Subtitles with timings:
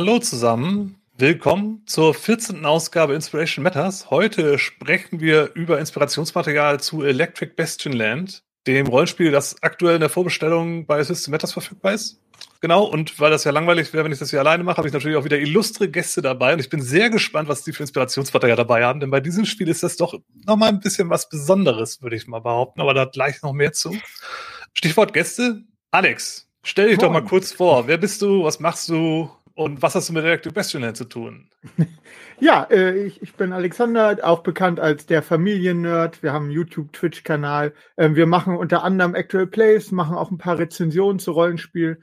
[0.00, 2.64] Hallo zusammen, willkommen zur 14.
[2.64, 4.08] Ausgabe Inspiration Matters.
[4.08, 10.08] Heute sprechen wir über Inspirationsmaterial zu Electric Bastion Land, dem Rollenspiel, das aktuell in der
[10.08, 12.18] Vorbestellung bei System Matters verfügbar ist.
[12.62, 14.94] Genau, und weil das ja langweilig wäre, wenn ich das hier alleine mache, habe ich
[14.94, 18.56] natürlich auch wieder illustre Gäste dabei und ich bin sehr gespannt, was die für Inspirationsmaterial
[18.56, 22.16] dabei haben, denn bei diesem Spiel ist das doch nochmal ein bisschen was Besonderes, würde
[22.16, 23.94] ich mal behaupten, aber da gleich noch mehr zu.
[24.72, 25.60] Stichwort Gäste.
[25.90, 27.06] Alex, stell dich Moin.
[27.06, 27.86] doch mal kurz vor.
[27.86, 28.44] Wer bist du?
[28.44, 29.30] Was machst du?
[29.60, 31.46] Und was hast du mit Electric Bastion zu tun?
[32.42, 36.22] Ja, äh, ich, ich bin Alexander, auch bekannt als der Familiennerd.
[36.22, 37.74] Wir haben einen YouTube-Twitch-Kanal.
[37.98, 41.98] Ähm, wir machen unter anderem Actual Plays, machen auch ein paar Rezensionen zu Rollenspielen.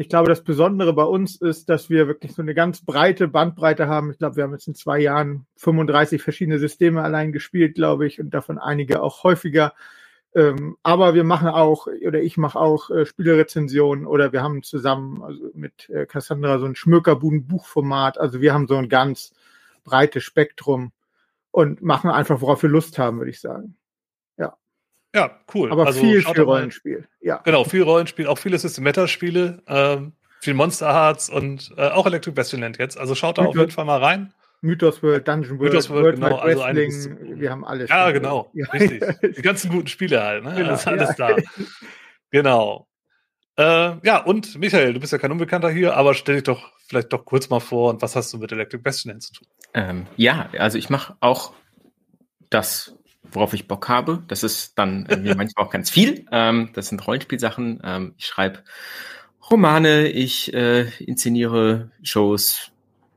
[0.00, 3.86] Ich glaube, das Besondere bei uns ist, dass wir wirklich so eine ganz breite Bandbreite
[3.86, 4.10] haben.
[4.10, 8.18] Ich glaube, wir haben jetzt in zwei Jahren 35 verschiedene Systeme allein gespielt, glaube ich,
[8.18, 9.72] und davon einige auch häufiger.
[10.36, 15.22] Ähm, aber wir machen auch, oder ich mache auch äh, Spielerezensionen oder wir haben zusammen
[15.22, 18.18] also mit äh, Cassandra so ein Schmökerbuden-Buchformat.
[18.18, 19.32] Also wir haben so ein ganz
[19.82, 20.92] breites Spektrum
[21.52, 23.76] und machen einfach, worauf wir Lust haben, würde ich sagen.
[24.36, 24.58] Ja.
[25.14, 25.72] Ja, cool.
[25.72, 27.08] Aber also, viel, viel Rollenspiel.
[27.22, 27.38] Ja.
[27.38, 32.76] Genau, viel Rollenspiel, auch viele System-Meta-Spiele, ähm, viel Monster Hearts und äh, auch Electric Bastionland
[32.76, 32.98] jetzt.
[32.98, 34.34] Also schaut da auf jeden Fall mal rein.
[34.60, 37.88] Mythos World, Dungeon World, Mythos World, World genau, also Wrestling, wir haben alles.
[37.88, 38.66] Ja, genau, ja.
[38.72, 39.02] richtig.
[39.36, 40.54] Die ganzen guten Spiele halt, ne?
[40.54, 41.28] Genau, alles, alles ja.
[41.28, 41.36] da.
[42.30, 42.88] Genau.
[43.56, 47.12] Äh, ja, und Michael, du bist ja kein Unbekannter hier, aber stell dich doch vielleicht
[47.12, 49.48] doch kurz mal vor und was hast du mit Electric Bastion zu tun?
[49.72, 51.54] Ähm, ja, also ich mache auch
[52.50, 54.22] das, worauf ich Bock habe.
[54.28, 56.26] Das ist dann mir manchmal auch ganz viel.
[56.30, 57.80] Ähm, das sind Rollenspielsachen.
[57.82, 58.62] Ähm, ich schreibe
[59.50, 62.72] Romane, ich äh, inszeniere Shows,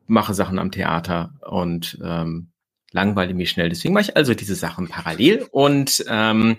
[0.09, 2.51] mache Sachen am Theater und ähm,
[2.91, 3.69] langweile mich schnell.
[3.69, 5.47] Deswegen mache ich also diese Sachen parallel.
[5.51, 6.57] Und ähm,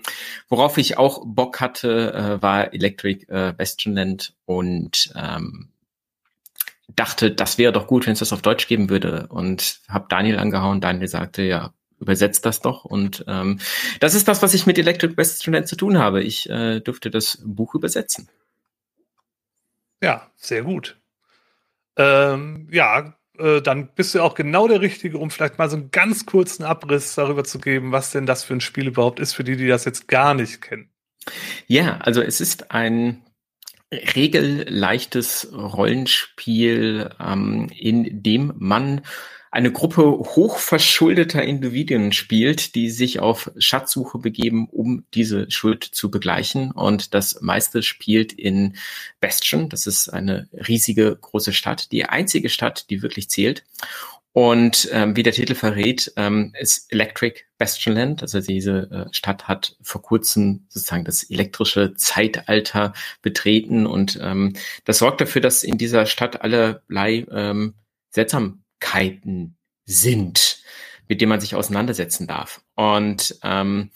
[0.49, 5.69] worauf ich auch Bock hatte, äh, war Electric äh, Bastionland und ähm,
[6.95, 9.27] dachte, das wäre doch gut, wenn es das auf Deutsch geben würde.
[9.27, 10.81] Und habe Daniel angehauen.
[10.81, 12.85] Daniel sagte, ja, übersetzt das doch.
[12.85, 13.59] Und ähm,
[13.99, 16.23] das ist das, was ich mit Electric Bastionland zu tun habe.
[16.23, 18.29] Ich äh, durfte das Buch übersetzen.
[20.01, 20.97] Ja, sehr gut.
[21.97, 25.91] Ähm, ja, äh, dann bist du auch genau der Richtige, um vielleicht mal so einen
[25.91, 29.43] ganz kurzen Abriss darüber zu geben, was denn das für ein Spiel überhaupt ist, für
[29.43, 30.89] die, die das jetzt gar nicht kennen.
[31.67, 33.23] Ja, also es ist ein
[33.91, 39.01] regelleichtes Rollenspiel, ähm, in dem man
[39.51, 46.71] eine Gruppe hochverschuldeter Individuen spielt, die sich auf Schatzsuche begeben, um diese Schuld zu begleichen.
[46.71, 48.77] Und das meiste spielt in
[49.19, 49.67] Bastion.
[49.67, 53.65] Das ist eine riesige große Stadt, die einzige Stadt, die wirklich zählt.
[54.33, 58.21] Und ähm, wie der Titel verrät, ähm, ist Electric Bastionland.
[58.21, 64.53] Also diese äh, Stadt hat vor kurzem sozusagen das elektrische Zeitalter betreten und ähm,
[64.85, 67.73] das sorgt dafür, dass in dieser Stadt allerlei ähm,
[68.09, 70.59] seltsam Möglichkeiten sind,
[71.07, 72.61] mit denen man sich auseinandersetzen darf.
[72.75, 73.91] Und ähm,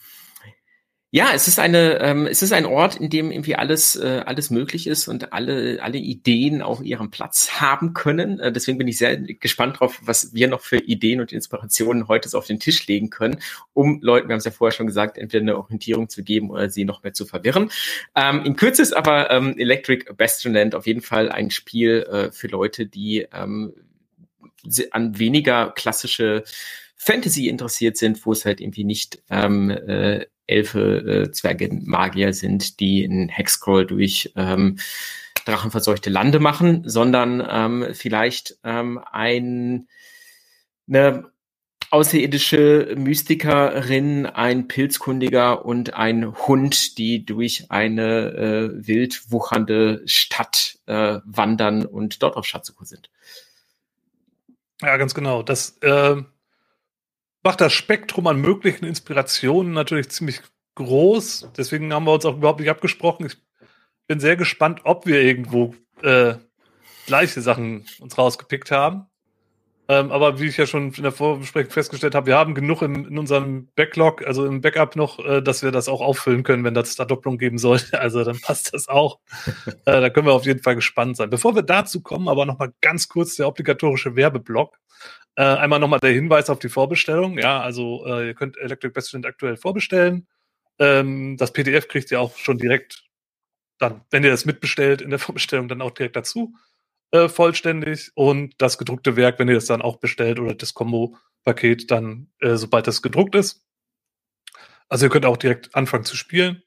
[1.11, 4.49] ja, es ist eine, ähm, es ist ein Ort, in dem irgendwie alles, äh, alles
[4.49, 8.41] möglich ist und alle, alle Ideen auch ihren Platz haben können.
[8.41, 12.27] Äh, deswegen bin ich sehr gespannt drauf, was wir noch für Ideen und Inspirationen heute
[12.27, 13.39] so auf den Tisch legen können,
[13.71, 16.69] um Leuten, wir haben es ja vorher schon gesagt, entweder eine Orientierung zu geben oder
[16.69, 17.71] sie noch mehr zu verwirren.
[18.13, 22.47] Ähm, in Kürze ist aber ähm, Electric Bastionland auf jeden Fall ein Spiel äh, für
[22.47, 23.73] Leute, die ähm,
[24.91, 26.43] an weniger klassische
[26.95, 32.79] Fantasy interessiert sind, wo es halt irgendwie nicht ähm, äh, Elfe, äh, Zwerge, Magier sind,
[32.79, 34.77] die einen Hexcrawl durch ähm,
[35.45, 39.87] drachenverseuchte Lande machen, sondern ähm, vielleicht ähm, ein
[40.87, 41.31] eine
[41.91, 51.19] außerirdische Mystikerin, ein Pilzkundiger und ein Hund, die durch eine äh, wild wuchernde Stadt äh,
[51.23, 53.09] wandern und dort auf Schatzsuche sind.
[54.81, 55.41] Ja, ganz genau.
[55.43, 56.21] Das äh,
[57.43, 60.41] macht das Spektrum an möglichen Inspirationen natürlich ziemlich
[60.75, 61.51] groß.
[61.55, 63.25] Deswegen haben wir uns auch überhaupt nicht abgesprochen.
[63.25, 63.37] Ich
[64.07, 66.35] bin sehr gespannt, ob wir irgendwo äh,
[67.05, 69.07] gleiche Sachen uns rausgepickt haben.
[69.87, 73.05] Ähm, aber wie ich ja schon in der Vorbesprechung festgestellt habe, wir haben genug in,
[73.05, 76.73] in unserem Backlog, also im Backup noch, äh, dass wir das auch auffüllen können, wenn
[76.73, 77.99] das da Doppelung geben sollte.
[78.05, 79.19] Also dann passt das auch.
[79.67, 81.29] äh, da können wir auf jeden Fall gespannt sein.
[81.29, 84.77] Bevor wir dazu kommen, aber nochmal ganz kurz der obligatorische Werbeblock.
[85.35, 87.37] Äh, einmal nochmal der Hinweis auf die Vorbestellung.
[87.37, 90.27] Ja, also äh, ihr könnt Electric Bastion aktuell vorbestellen.
[90.79, 93.03] Ähm, das PDF kriegt ihr auch schon direkt
[93.77, 96.53] dann, wenn ihr das mitbestellt in der Vorbestellung, dann auch direkt dazu
[97.15, 101.89] äh, vollständig und das gedruckte Werk, wenn ihr das dann auch bestellt oder das Combo-Paket
[101.91, 103.63] dann, äh, sobald das gedruckt ist.
[104.89, 106.63] Also ihr könnt auch direkt anfangen zu spielen.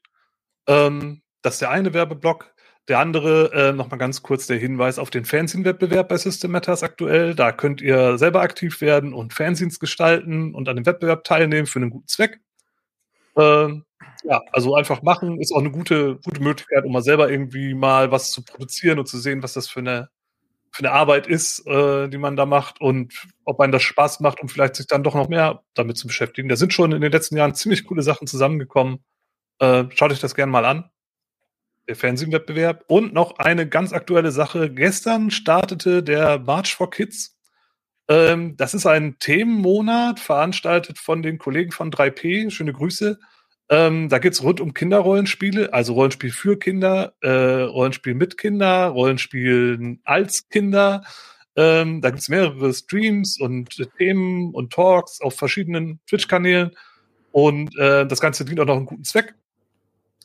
[0.67, 2.53] Ähm, das ist der eine Werbeblock.
[2.89, 7.35] der andere, äh, nochmal ganz kurz der Hinweis auf den Fanzine-Wettbewerb bei System Matters aktuell.
[7.35, 11.79] Da könnt ihr selber aktiv werden und Fanzines gestalten und an dem Wettbewerb teilnehmen für
[11.79, 12.39] einen guten Zweck.
[13.37, 13.85] Ähm,
[14.23, 18.11] ja, also einfach machen ist auch eine gute, gute Möglichkeit, um mal selber irgendwie mal
[18.11, 20.09] was zu produzieren und zu sehen, was das für eine,
[20.71, 24.41] für eine Arbeit ist, äh, die man da macht und ob einem das Spaß macht,
[24.41, 26.49] um vielleicht sich dann doch noch mehr damit zu beschäftigen.
[26.49, 29.03] Da sind schon in den letzten Jahren ziemlich coole Sachen zusammengekommen.
[29.59, 30.89] Äh, schaut euch das gerne mal an.
[31.87, 32.85] Der Fernsehwettbewerb.
[32.87, 34.71] Und noch eine ganz aktuelle Sache.
[34.71, 37.37] Gestern startete der March for Kids.
[38.07, 42.51] Ähm, das ist ein Themenmonat, veranstaltet von den Kollegen von 3P.
[42.51, 43.19] Schöne Grüße.
[43.71, 49.99] Ähm, da geht's rund um Kinderrollenspiele, also Rollenspiel für Kinder, äh, Rollenspiel mit Kinder, Rollenspiel
[50.03, 51.03] als Kinder.
[51.55, 56.71] Ähm, da gibt's mehrere Streams und Themen und Talks auf verschiedenen Twitch-Kanälen.
[57.31, 59.35] Und äh, das Ganze dient auch noch einen guten Zweck.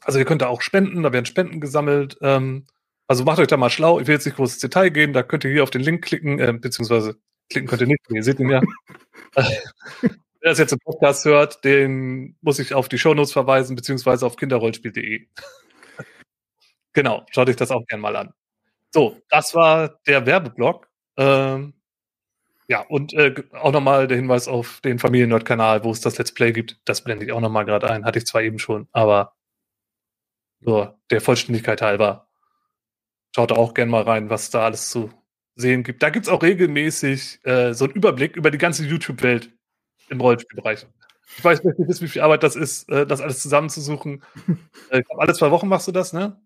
[0.01, 2.17] Also ihr könnt da auch spenden, da werden Spenden gesammelt.
[2.23, 2.67] Ähm,
[3.07, 4.01] also macht euch da mal schlau.
[4.01, 6.03] Ich will jetzt nicht groß ins Detail gehen, da könnt ihr hier auf den Link
[6.05, 7.17] klicken, äh, beziehungsweise
[7.51, 8.63] klicken könnt ihr nicht, ihr seht ihn ja.
[10.45, 14.37] Wer das jetzt im Podcast hört, den muss ich auf die Shownotes verweisen, beziehungsweise auf
[14.37, 15.27] kinderrollspiel.de.
[16.93, 18.35] genau, schaut euch das auch gerne mal an.
[18.93, 20.87] So, das war der Werbeblock.
[21.17, 21.73] Ähm,
[22.69, 26.53] ja, und äh, auch nochmal der Hinweis auf den Familiennerd-Kanal, wo es das Let's Play
[26.53, 26.79] gibt.
[26.85, 28.05] Das blende ich auch nochmal gerade ein.
[28.05, 29.33] Hatte ich zwar eben schon, aber
[30.61, 32.29] nur der Vollständigkeit halber.
[33.35, 35.11] Schaut auch gerne mal rein, was da alles zu
[35.55, 36.03] sehen gibt.
[36.03, 39.51] Da gibt es auch regelmäßig äh, so einen Überblick über die ganze YouTube-Welt
[40.09, 40.87] im Rollenspielbereich.
[41.37, 44.23] Ich weiß nicht, wie viel Arbeit das ist, äh, das alles zusammenzusuchen.
[44.91, 46.39] Äh, ich glaube, alle zwei Wochen machst du das, ne?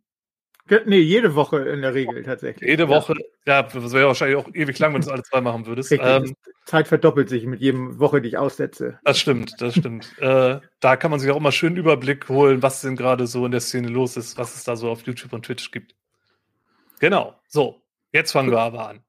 [0.85, 2.69] Nee, jede Woche in der Regel tatsächlich.
[2.69, 3.15] Jede Woche,
[3.47, 5.91] ja, das wäre wahrscheinlich auch ewig lang, wenn du das alle zwei machen würdest.
[5.93, 8.99] Ähm, Zeit verdoppelt sich mit jedem Woche, die ich aussetze.
[9.03, 10.13] Das stimmt, das stimmt.
[10.21, 13.51] äh, da kann man sich auch immer schön Überblick holen, was denn gerade so in
[13.51, 15.95] der Szene los ist, was es da so auf YouTube und Twitch gibt.
[17.01, 17.35] Genau.
[17.49, 17.81] So,
[18.13, 19.01] jetzt fangen wir aber an.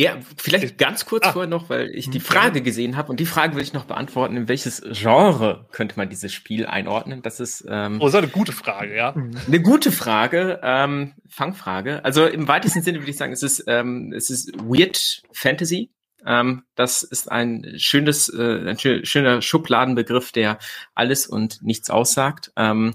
[0.00, 1.32] Ja, vielleicht ganz kurz ah.
[1.32, 2.22] vorher noch, weil ich die mhm.
[2.22, 6.08] Frage gesehen habe und die Frage will ich noch beantworten, in welches Genre könnte man
[6.08, 7.20] dieses Spiel einordnen?
[7.20, 9.12] Das ist ähm, Oh, das ist eine gute Frage, ja.
[9.12, 9.32] Mhm.
[9.46, 12.02] Eine gute Frage, ähm, Fangfrage.
[12.02, 15.90] Also im weitesten Sinne würde ich sagen, es ist ähm, es ist Weird Fantasy.
[16.24, 20.58] Ähm, das ist ein schönes, äh, ein schöner Schubladenbegriff, der
[20.94, 22.52] alles und nichts aussagt.
[22.56, 22.94] Ähm,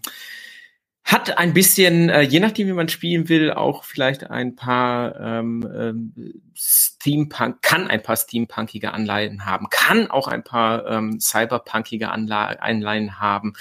[1.05, 5.69] hat ein bisschen, äh, je nachdem, wie man spielen will, auch vielleicht ein paar ähm,
[5.73, 12.47] ähm, Steampunk, kann ein paar steampunkige Anleihen haben, kann auch ein paar ähm, cyberpunkige Anla
[12.47, 13.53] Anleihen haben,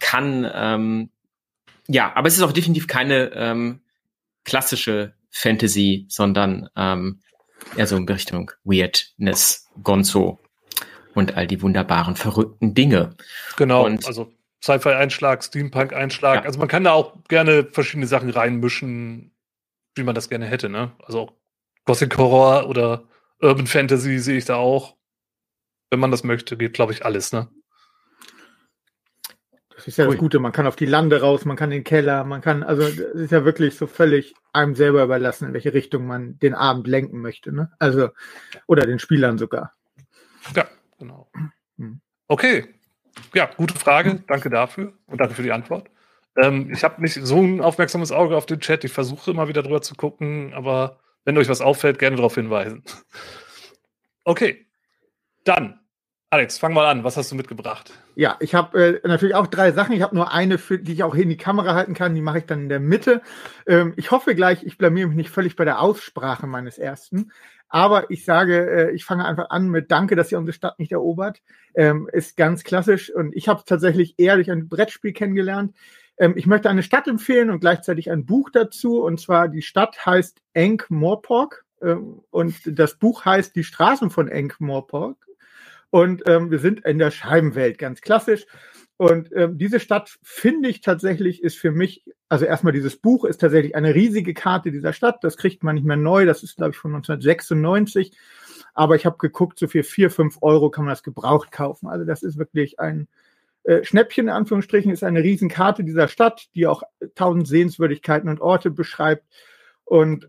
[0.00, 1.10] kann, ähm,
[1.86, 3.80] ja, aber es ist auch definitiv keine ähm,
[4.44, 7.20] klassische Fantasy, sondern ähm,
[7.76, 10.40] eher so in Richtung Weirdness, Gonzo
[11.14, 13.14] und all die wunderbaren, verrückten Dinge.
[13.56, 14.32] Genau, und also
[14.62, 16.36] Sci-Fi-Einschlag, Steampunk-Einschlag.
[16.36, 16.42] Ja.
[16.42, 19.32] Also man kann da auch gerne verschiedene Sachen reinmischen,
[19.94, 20.92] wie man das gerne hätte, ne?
[21.04, 21.32] Also auch
[21.84, 23.04] Gothic Horror oder
[23.40, 24.96] Urban Fantasy sehe ich da auch.
[25.90, 27.48] Wenn man das möchte, geht, glaube ich, alles, ne?
[29.74, 30.10] Das ist ja cool.
[30.10, 32.64] das Gute, man kann auf die Lande raus, man kann in den Keller, man kann,
[32.64, 36.54] also es ist ja wirklich so völlig einem selber überlassen, in welche Richtung man den
[36.54, 37.70] Abend lenken möchte, ne?
[37.78, 38.10] Also,
[38.66, 39.72] oder den Spielern sogar.
[40.56, 40.66] Ja,
[40.98, 41.30] genau.
[41.76, 42.00] Hm.
[42.26, 42.74] Okay,
[43.34, 44.22] ja, gute Frage.
[44.26, 45.88] Danke dafür und danke für die Antwort.
[46.36, 48.84] Ähm, ich habe nicht so ein aufmerksames Auge auf den Chat.
[48.84, 52.82] Ich versuche immer wieder drüber zu gucken, aber wenn euch was auffällt, gerne darauf hinweisen.
[54.24, 54.66] Okay,
[55.44, 55.80] dann,
[56.30, 57.04] Alex, fang mal an.
[57.04, 57.92] Was hast du mitgebracht?
[58.14, 59.94] Ja, ich habe äh, natürlich auch drei Sachen.
[59.94, 62.14] Ich habe nur eine, für, die ich auch hier in die Kamera halten kann.
[62.14, 63.22] Die mache ich dann in der Mitte.
[63.66, 67.32] Ähm, ich hoffe gleich, ich blamiere mich nicht völlig bei der Aussprache meines ersten.
[67.68, 70.92] Aber ich sage, äh, ich fange einfach an mit Danke, dass ihr unsere Stadt nicht
[70.92, 71.42] erobert.
[71.74, 73.14] Ähm, ist ganz klassisch.
[73.14, 75.74] Und ich habe tatsächlich eher durch ein Brettspiel kennengelernt.
[76.16, 79.02] Ähm, ich möchte eine Stadt empfehlen und gleichzeitig ein Buch dazu.
[79.02, 81.64] Und zwar die Stadt heißt Enk Morpork.
[81.82, 85.16] Ähm, und das Buch heißt Die Straßen von Enk Morpork.
[85.90, 88.46] Und ähm, wir sind in der Scheibenwelt, ganz klassisch.
[88.98, 93.40] Und ähm, diese Stadt, finde ich tatsächlich, ist für mich, also erstmal dieses Buch ist
[93.40, 95.22] tatsächlich eine riesige Karte dieser Stadt.
[95.22, 96.26] Das kriegt man nicht mehr neu.
[96.26, 98.12] Das ist, glaube ich, von 1996.
[98.74, 101.86] Aber ich habe geguckt, so für vier, fünf Euro kann man das gebraucht kaufen.
[101.86, 103.06] Also das ist wirklich ein
[103.62, 106.82] äh, Schnäppchen, in Anführungsstrichen, ist eine Riesenkarte dieser Stadt, die auch
[107.14, 109.24] tausend Sehenswürdigkeiten und Orte beschreibt.
[109.84, 110.28] Und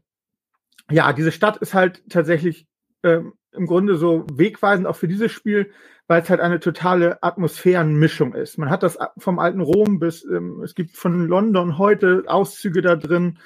[0.91, 2.67] ja, diese Stadt ist halt tatsächlich
[3.01, 5.71] ähm, im Grunde so wegweisend auch für dieses Spiel,
[6.09, 8.57] weil es halt eine totale Atmosphärenmischung ist.
[8.57, 12.95] Man hat das vom alten Rom bis, ähm, es gibt von London heute Auszüge da
[12.95, 13.37] drin.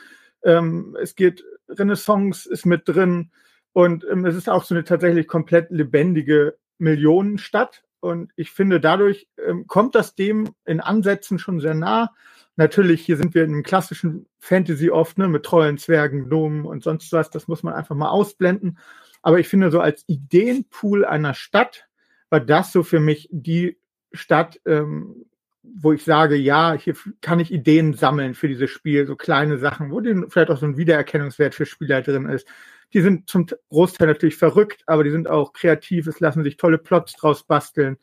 [0.44, 3.32] Ähm, es geht, Renaissance ist mit drin.
[3.74, 7.84] Und ähm, es ist auch so eine tatsächlich komplett lebendige Millionenstadt.
[8.00, 12.12] Und ich finde, dadurch ähm, kommt das dem in Ansätzen schon sehr nah.
[12.56, 16.82] natürlich, hier sind wir in einem klassischen Fantasy oft, ne, mit Trollen, Zwergen, Gnomen und
[16.82, 17.30] sonst was.
[17.30, 18.78] Das muss man einfach mal ausblenden.
[19.22, 21.90] Aber ich finde, so als Ideenpool einer Stadt
[22.34, 23.78] war das so für mich die
[24.12, 25.28] Stadt, ähm,
[25.62, 29.92] wo ich sage, ja, hier kann ich Ideen sammeln für dieses Spiel, so kleine Sachen,
[29.92, 32.48] wo vielleicht auch so ein Wiedererkennungswert für Spieler drin ist.
[32.92, 36.80] Die sind zum Großteil natürlich verrückt, aber die sind auch kreativ, es lassen sich tolle
[36.80, 37.98] Plots draus basteln.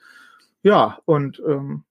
[0.62, 1.82] Ja, und ähm,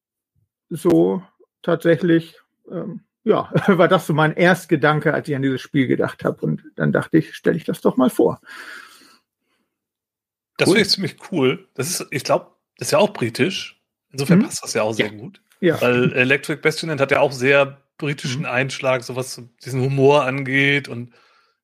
[0.69, 1.21] so
[1.61, 2.39] tatsächlich,
[2.71, 6.45] ähm, ja, war das so mein Erstgedanke, als ich an dieses Spiel gedacht habe.
[6.45, 8.39] Und dann dachte ich, stelle ich das doch mal vor.
[10.59, 10.75] Das cool.
[10.75, 11.67] finde ich ziemlich cool.
[11.73, 12.47] Das ist, ich glaube,
[12.77, 13.81] das ist ja auch britisch.
[14.11, 14.43] Insofern mhm.
[14.43, 15.13] passt das ja auch sehr ja.
[15.13, 15.41] gut.
[15.61, 15.81] Ja.
[15.81, 18.47] Weil Electric Bastionland hat ja auch sehr britischen mhm.
[18.47, 21.13] Einschlag, so was diesen Humor angeht und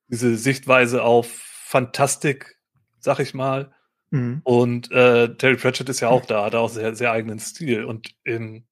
[0.08, 2.56] diese Sichtweise auf Fantastik,
[3.00, 3.74] sag ich mal.
[4.10, 4.40] Mhm.
[4.44, 7.84] Und äh, Terry Pratchett ist ja auch da, hat auch sehr, sehr eigenen Stil.
[7.84, 8.64] Und in,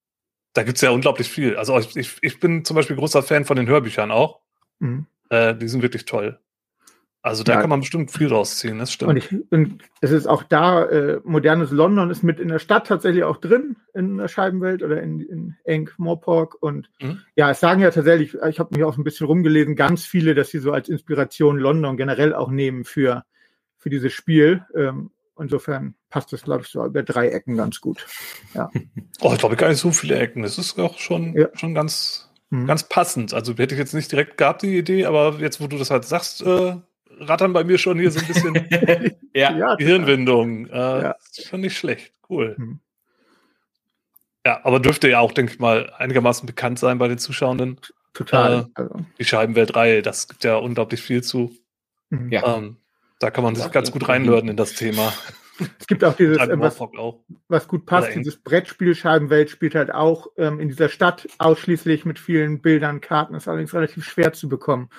[0.54, 1.57] da gibt's ja unglaublich viel.
[1.57, 4.40] Also ich, ich bin zum Beispiel großer Fan von den Hörbüchern auch.
[4.78, 5.07] Mhm.
[5.28, 6.38] Äh, die sind wirklich toll.
[7.25, 7.61] Also da ja.
[7.62, 9.09] kann man bestimmt viel rausziehen, das stimmt.
[9.09, 12.87] Und, ich, und es ist auch da, äh, modernes London ist mit in der Stadt
[12.87, 16.62] tatsächlich auch drin, in der Scheibenwelt oder in, in Enk Morpork.
[16.62, 17.23] Und mhm.
[17.35, 20.50] ja, es sagen ja tatsächlich, ich habe mich auch ein bisschen rumgelesen, ganz viele, dass
[20.50, 23.25] sie so als Inspiration London generell auch nehmen für,
[23.78, 24.62] für dieses Spiel.
[24.76, 28.07] Ähm, insofern passt das, glaube ich, so über drei Ecken ganz gut.
[28.52, 28.71] Ja.
[29.23, 30.43] oh, ich glaube gar nicht so viele Ecken.
[30.43, 31.49] Das ist auch schon, ja.
[31.54, 32.66] schon ganz, mhm.
[32.66, 33.33] ganz passend.
[33.33, 36.04] Also hätte ich jetzt nicht direkt gehabt, die Idee, aber jetzt, wo du das halt
[36.04, 36.76] sagst, äh,
[37.21, 40.66] rattern bei mir schon hier so ein bisschen ja, Gehirnwindung.
[40.66, 41.16] Äh, ja.
[41.30, 42.12] Ist schon nicht schlecht.
[42.28, 42.54] Cool.
[42.59, 42.80] Mhm.
[44.47, 47.80] Ja, aber dürfte ja auch, denke ich mal, einigermaßen bekannt sein bei den Zuschauenden.
[48.12, 48.61] Total.
[48.61, 49.00] Äh, also.
[49.18, 51.56] Die Scheibenweltreihe, das gibt ja unglaublich viel zu.
[52.11, 52.30] Mhm.
[52.30, 52.56] Ja.
[52.56, 52.76] Ähm,
[53.18, 55.12] da kann man sich ganz gut reinlören in das Thema.
[55.78, 56.80] Es gibt auch dieses, äh, was,
[57.49, 62.18] was, gut passt, dieses Brettspiel Scheibenwelt spielt halt auch ähm, in dieser Stadt ausschließlich mit
[62.18, 64.90] vielen Bildern, Karten, ist allerdings relativ schwer zu bekommen.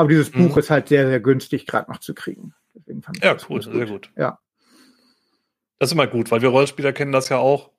[0.00, 0.48] Aber dieses mhm.
[0.48, 2.54] Buch ist halt sehr, sehr günstig gerade noch zu kriegen.
[3.22, 4.10] ja, cool, sehr gut.
[4.16, 4.38] Ja.
[5.78, 7.70] Das ist immer gut, weil wir Rollenspieler kennen das ja auch,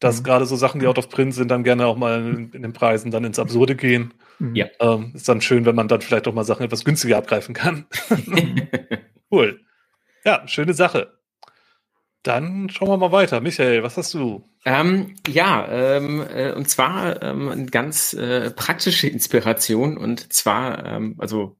[0.00, 0.24] dass mhm.
[0.24, 2.72] gerade so Sachen, die out of print sind, dann gerne auch mal in, in den
[2.72, 4.12] Preisen dann ins Absurde gehen.
[4.40, 4.56] Mhm.
[4.56, 4.66] Ja.
[4.80, 7.86] Ähm, ist dann schön, wenn man dann vielleicht auch mal Sachen etwas günstiger abgreifen kann.
[9.30, 9.60] cool.
[10.24, 11.20] Ja, schöne Sache.
[12.24, 13.40] Dann schauen wir mal weiter.
[13.40, 14.44] Michael, was hast du?
[14.64, 21.14] Ähm, ja, ähm, äh, und zwar ähm, eine ganz äh, praktische Inspiration und zwar, ähm,
[21.18, 21.59] also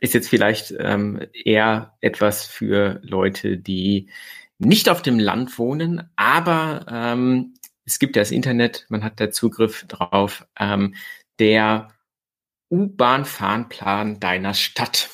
[0.00, 4.08] ist jetzt vielleicht ähm, eher etwas für Leute, die
[4.58, 9.30] nicht auf dem Land wohnen, aber ähm, es gibt ja das Internet, man hat da
[9.30, 10.94] Zugriff drauf, ähm,
[11.38, 11.88] der
[12.70, 15.08] U-Bahn-Fahrplan deiner Stadt.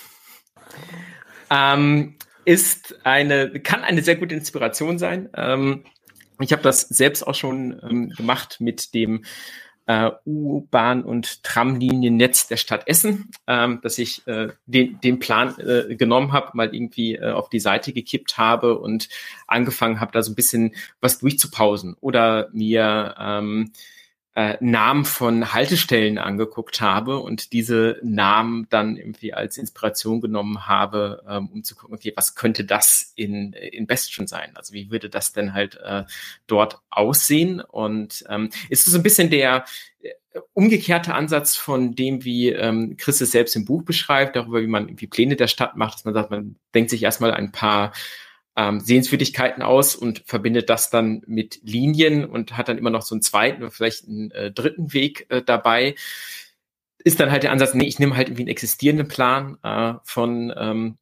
[1.50, 5.28] Ähm, ist eine, kann eine sehr gute Inspiration sein.
[5.34, 5.84] Ähm,
[6.40, 9.24] ich habe das selbst auch schon ähm, gemacht mit dem
[9.86, 15.94] äh, U-Bahn- und Tramliniennetz der Stadt Essen, ähm, dass ich äh, den, den Plan äh,
[15.94, 19.08] genommen habe, mal irgendwie äh, auf die Seite gekippt habe und
[19.46, 23.72] angefangen habe, da so ein bisschen was durchzupausen oder mir ähm,
[24.34, 31.22] äh, Namen von Haltestellen angeguckt habe und diese Namen dann irgendwie als Inspiration genommen habe,
[31.28, 34.52] ähm, um zu gucken, okay, was könnte das in, in Bastion sein?
[34.54, 36.04] Also wie würde das denn halt äh,
[36.46, 37.60] dort aussehen?
[37.60, 39.66] Und ähm, ist es so ein bisschen der
[40.00, 40.10] äh,
[40.54, 44.88] umgekehrte Ansatz von dem, wie ähm, Chris es selbst im Buch beschreibt, darüber, wie man
[44.88, 47.92] irgendwie Pläne der Stadt macht, dass man sagt, man denkt sich erstmal ein paar
[48.56, 53.14] ähm, Sehenswürdigkeiten aus und verbindet das dann mit Linien und hat dann immer noch so
[53.14, 55.94] einen zweiten oder vielleicht einen äh, dritten Weg äh, dabei.
[57.04, 60.52] Ist dann halt der Ansatz, nee, ich nehme halt irgendwie einen existierenden Plan äh, von
[60.56, 60.98] ähm,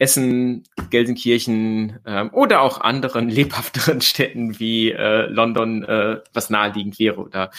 [0.00, 7.20] Essen, Gelsenkirchen ähm, oder auch anderen lebhafteren Städten wie äh, London, äh, was naheliegend wäre,
[7.20, 7.50] oder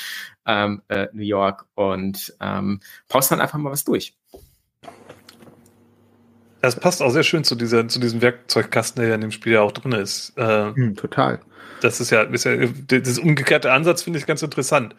[0.47, 4.15] ähm, äh, New York und ähm, brauchst dann einfach mal was durch.
[6.61, 9.53] Das passt auch sehr schön zu, dieser, zu diesem Werkzeugkasten, der ja in dem Spiel
[9.53, 10.37] ja auch drin ist.
[10.37, 11.41] Äh, hm, total.
[11.81, 14.95] Das ist ja, ist ja, das umgekehrte Ansatz finde ich ganz interessant.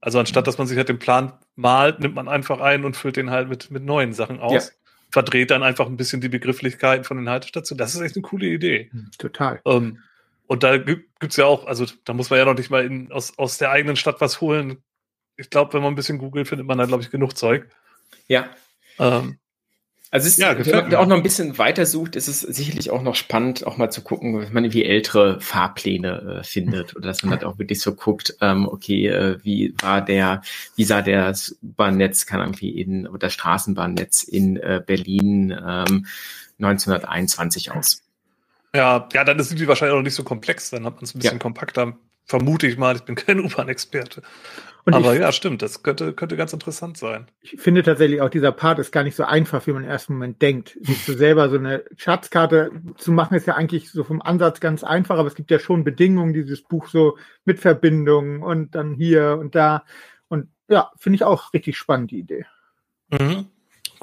[0.00, 3.16] Also anstatt, dass man sich halt den Plan malt, nimmt man einfach ein und füllt
[3.16, 4.68] den halt mit, mit neuen Sachen aus.
[4.68, 4.72] Ja.
[5.10, 7.78] Verdreht dann einfach ein bisschen die Begrifflichkeiten von den Haltestationen.
[7.78, 8.88] Das ist echt eine coole Idee.
[8.90, 9.60] Hm, total.
[9.66, 9.98] Ähm,
[10.46, 13.12] und da gibt es ja auch, also da muss man ja noch nicht mal in,
[13.12, 14.82] aus, aus der eigenen Stadt was holen.
[15.36, 17.66] Ich glaube, wenn man ein bisschen googelt, findet man da, glaube ich, genug Zeug.
[18.28, 18.48] Ja.
[18.98, 19.38] Ähm,
[20.10, 23.02] also es ja, wenn man auch noch ein bisschen weiter sucht, ist es sicherlich auch
[23.02, 27.22] noch spannend, auch mal zu gucken, wenn man irgendwie ältere Fahrpläne äh, findet oder dass
[27.22, 30.42] man halt auch wirklich so guckt, ähm, okay, äh, wie war der,
[30.76, 36.06] wie sah das U-Bahn-Netz, kann irgendwie in oder Straßenbahnnetz in äh, Berlin ähm,
[36.60, 38.02] 1921 aus.
[38.74, 41.18] Ja, ja, dann sind die wahrscheinlich auch nicht so komplex, dann hat man es ein
[41.18, 41.42] bisschen ja.
[41.42, 41.96] kompakter.
[42.24, 44.22] Vermute ich mal, ich bin kein U-Bahn-Experte.
[44.86, 47.26] Aber ich, ja, stimmt, das könnte, könnte ganz interessant sein.
[47.40, 50.12] Ich finde tatsächlich auch, dieser Part ist gar nicht so einfach, wie man im ersten
[50.12, 50.76] Moment denkt.
[50.82, 54.84] Sich so selber so eine Schatzkarte zu machen, ist ja eigentlich so vom Ansatz ganz
[54.84, 57.16] einfach, aber es gibt ja schon Bedingungen, dieses Buch so
[57.46, 59.84] mit Verbindungen und dann hier und da.
[60.28, 62.44] Und ja, finde ich auch richtig spannend, die Idee.
[63.10, 63.46] Mhm.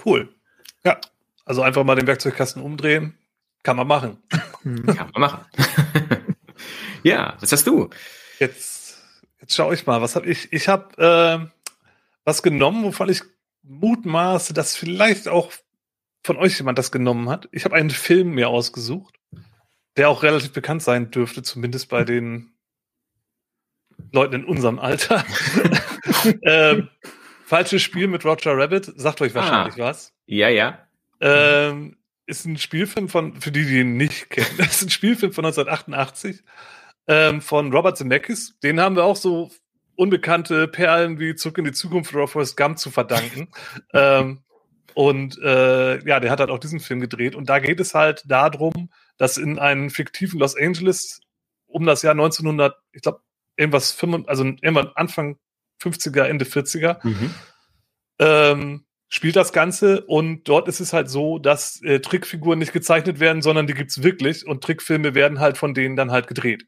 [0.04, 0.30] Cool.
[0.84, 1.00] Ja,
[1.46, 3.16] also einfach mal den Werkzeugkasten umdrehen.
[3.62, 4.18] Kann man machen.
[4.64, 4.86] Mhm.
[4.88, 5.46] Kann man machen.
[7.04, 7.90] ja, was hast du?
[8.40, 8.98] Jetzt,
[9.40, 10.52] jetzt schaue ich mal, was habe ich?
[10.52, 11.48] Ich habe äh,
[12.24, 13.22] was genommen, wovon ich
[13.64, 15.52] mutmaße, dass vielleicht auch
[16.24, 17.50] von euch jemand das genommen hat.
[17.52, 19.16] Ich habe einen Film mir ausgesucht,
[19.98, 22.54] der auch relativ bekannt sein dürfte, zumindest bei den
[24.12, 25.24] Leuten in unserem Alter.
[26.44, 26.90] ähm,
[27.46, 30.14] falsches Spiel mit Roger Rabbit, sagt euch wahrscheinlich ah, was.
[30.26, 30.88] Ja, ja.
[31.20, 35.46] Ähm, ist ein Spielfilm von, für die, die ihn nicht kennen, ist ein Spielfilm von
[35.46, 36.44] 1988
[37.08, 38.58] ähm, von Robert Zemeckis.
[38.64, 39.52] Den haben wir auch so
[39.96, 43.50] unbekannte Perlen wie Zurück in die Zukunft oder Forrest Gump zu verdanken.
[43.94, 44.44] ähm,
[44.94, 47.36] und äh, ja, der hat halt auch diesen Film gedreht.
[47.36, 51.22] Und da geht es halt darum, dass in einem fiktiven Los Angeles
[51.68, 53.22] um das Jahr 1900, ich glaube,
[53.56, 55.38] irgendwas, 5, also irgendwann Anfang
[55.82, 57.34] 50er, Ende 40er, mhm.
[58.20, 63.20] ähm, spielt das Ganze und dort ist es halt so, dass äh, Trickfiguren nicht gezeichnet
[63.20, 66.66] werden, sondern die gibt's wirklich und Trickfilme werden halt von denen dann halt gedreht.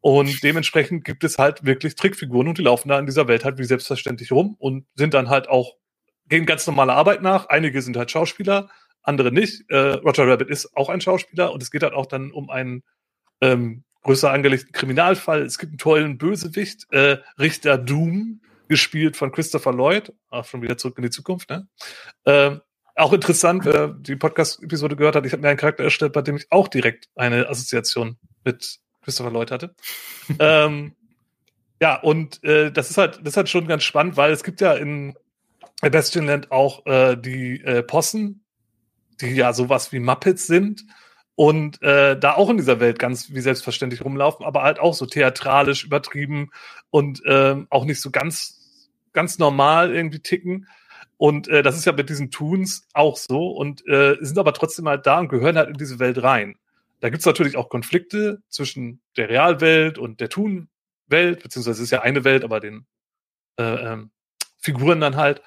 [0.00, 3.58] Und dementsprechend gibt es halt wirklich Trickfiguren und die laufen da in dieser Welt halt
[3.58, 5.76] wie selbstverständlich rum und sind dann halt auch,
[6.26, 7.50] gehen ganz normale Arbeit nach.
[7.50, 8.70] Einige sind halt Schauspieler,
[9.02, 9.68] andere nicht.
[9.68, 12.82] Äh, Roger Rabbit ist auch ein Schauspieler und es geht halt auch dann um einen
[13.42, 15.42] ähm, größer angelegten Kriminalfall.
[15.42, 20.76] Es gibt einen tollen Bösewicht, äh, Richter Doom, gespielt von Christopher Lloyd, auch schon wieder
[20.76, 21.50] zurück in die Zukunft.
[21.50, 21.66] Ne?
[22.26, 22.60] Ähm,
[22.96, 26.36] auch interessant, wer die Podcast-Episode gehört hat, ich habe mir einen Charakter erstellt, bei dem
[26.36, 29.74] ich auch direkt eine Assoziation mit Christopher Lloyd hatte.
[30.38, 30.94] ähm,
[31.80, 34.60] ja, und äh, das ist halt, das ist halt schon ganz spannend, weil es gibt
[34.60, 35.14] ja in
[35.80, 38.44] Bastionland auch äh, die äh, Possen,
[39.20, 40.84] die ja sowas wie Muppets sind
[41.36, 45.06] und äh, da auch in dieser Welt ganz wie selbstverständlich rumlaufen, aber halt auch so
[45.06, 46.50] theatralisch übertrieben
[46.90, 48.60] und ähm, auch nicht so ganz
[49.12, 50.68] ganz normal irgendwie ticken.
[51.16, 54.88] Und äh, das ist ja mit diesen Toons auch so und äh, sind aber trotzdem
[54.88, 56.56] halt da und gehören halt in diese Welt rein.
[57.00, 62.02] Da gibt's natürlich auch Konflikte zwischen der Realwelt und der Toon-Welt, beziehungsweise es ist ja
[62.02, 62.86] eine Welt, aber den
[63.58, 64.10] äh, ähm,
[64.58, 65.42] Figuren dann halt.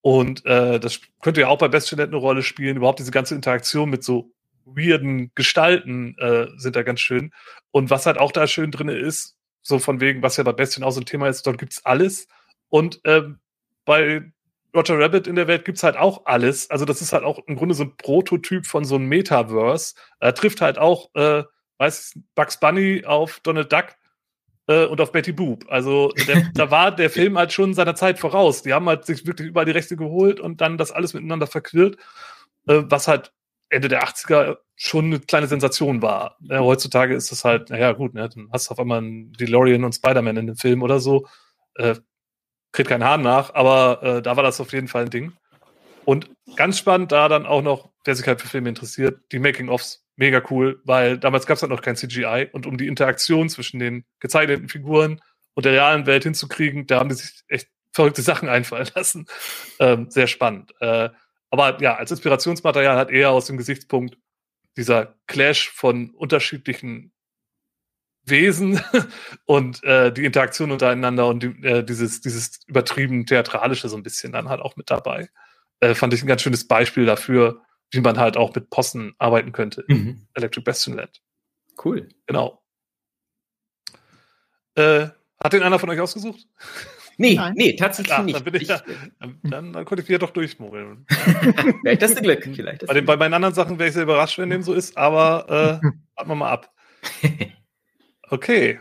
[0.00, 3.90] Und äh, das könnte ja auch bei Bestchannel eine Rolle spielen, überhaupt diese ganze Interaktion
[3.90, 4.32] mit so
[4.64, 7.32] weirden Gestalten äh, sind da ganz schön.
[7.70, 10.84] Und was halt auch da schön drin ist, so von wegen, was ja bei Bestien
[10.84, 12.26] auch so ein Thema ist, dort gibt's alles.
[12.68, 13.38] Und ähm,
[13.84, 14.32] bei
[14.74, 16.70] Roger Rabbit in der Welt gibt's halt auch alles.
[16.70, 19.94] Also das ist halt auch im Grunde so ein Prototyp von so einem Metaverse.
[20.18, 21.44] Er trifft halt auch, äh,
[21.78, 23.96] weiß ich, Bugs Bunny auf Donald Duck
[24.66, 25.64] äh, und auf Betty Boop.
[25.68, 28.62] Also der, da war der Film halt schon seiner Zeit voraus.
[28.62, 31.96] Die haben halt sich wirklich überall die Rechte geholt und dann das alles miteinander verquirlt,
[32.66, 33.32] äh, was halt
[33.72, 36.36] Ende der 80er schon eine kleine Sensation war.
[36.40, 39.84] Ja, heutzutage ist es halt, naja, gut, ne, dann hast du auf einmal einen DeLorean
[39.84, 41.26] und Spider-Man in dem Film oder so.
[41.76, 41.96] Äh,
[42.72, 45.32] kriegt keinen Hahn nach, aber äh, da war das auf jeden Fall ein Ding.
[46.04, 50.04] Und ganz spannend da dann auch noch, wer sich halt für Filme interessiert, die Making-ofs,
[50.16, 53.78] mega cool, weil damals gab es halt noch kein CGI und um die Interaktion zwischen
[53.78, 55.20] den gezeichneten Figuren
[55.54, 59.26] und der realen Welt hinzukriegen, da haben die sich echt verrückte Sachen einfallen lassen.
[59.78, 60.72] Ähm, sehr spannend.
[60.80, 61.10] Äh,
[61.52, 64.16] aber ja, als Inspirationsmaterial hat er aus dem Gesichtspunkt
[64.78, 67.12] dieser Clash von unterschiedlichen
[68.24, 68.80] Wesen
[69.44, 74.32] und äh, die Interaktion untereinander und die, äh, dieses, dieses übertrieben theatralische so ein bisschen
[74.32, 75.28] dann halt auch mit dabei.
[75.80, 77.60] Äh, fand ich ein ganz schönes Beispiel dafür,
[77.90, 79.96] wie man halt auch mit Posten arbeiten könnte mhm.
[79.96, 81.20] in Electric Bastionland.
[81.84, 82.08] Cool.
[82.26, 82.62] Genau.
[84.74, 86.46] Äh, hat den einer von euch ausgesucht?
[87.16, 87.54] Nee, Nein.
[87.56, 88.46] nee, tatsächlich Ach, nicht.
[88.46, 88.82] Dann, ich, da,
[89.42, 91.06] dann, dann, konnte ich wieder doch durchmogeln.
[91.82, 92.42] vielleicht hast du Glück.
[92.42, 94.96] Vielleicht bei, den, bei meinen anderen Sachen wäre ich sehr überrascht, wenn dem so ist,
[94.96, 96.72] aber äh, warten wir mal ab.
[98.30, 98.80] Okay,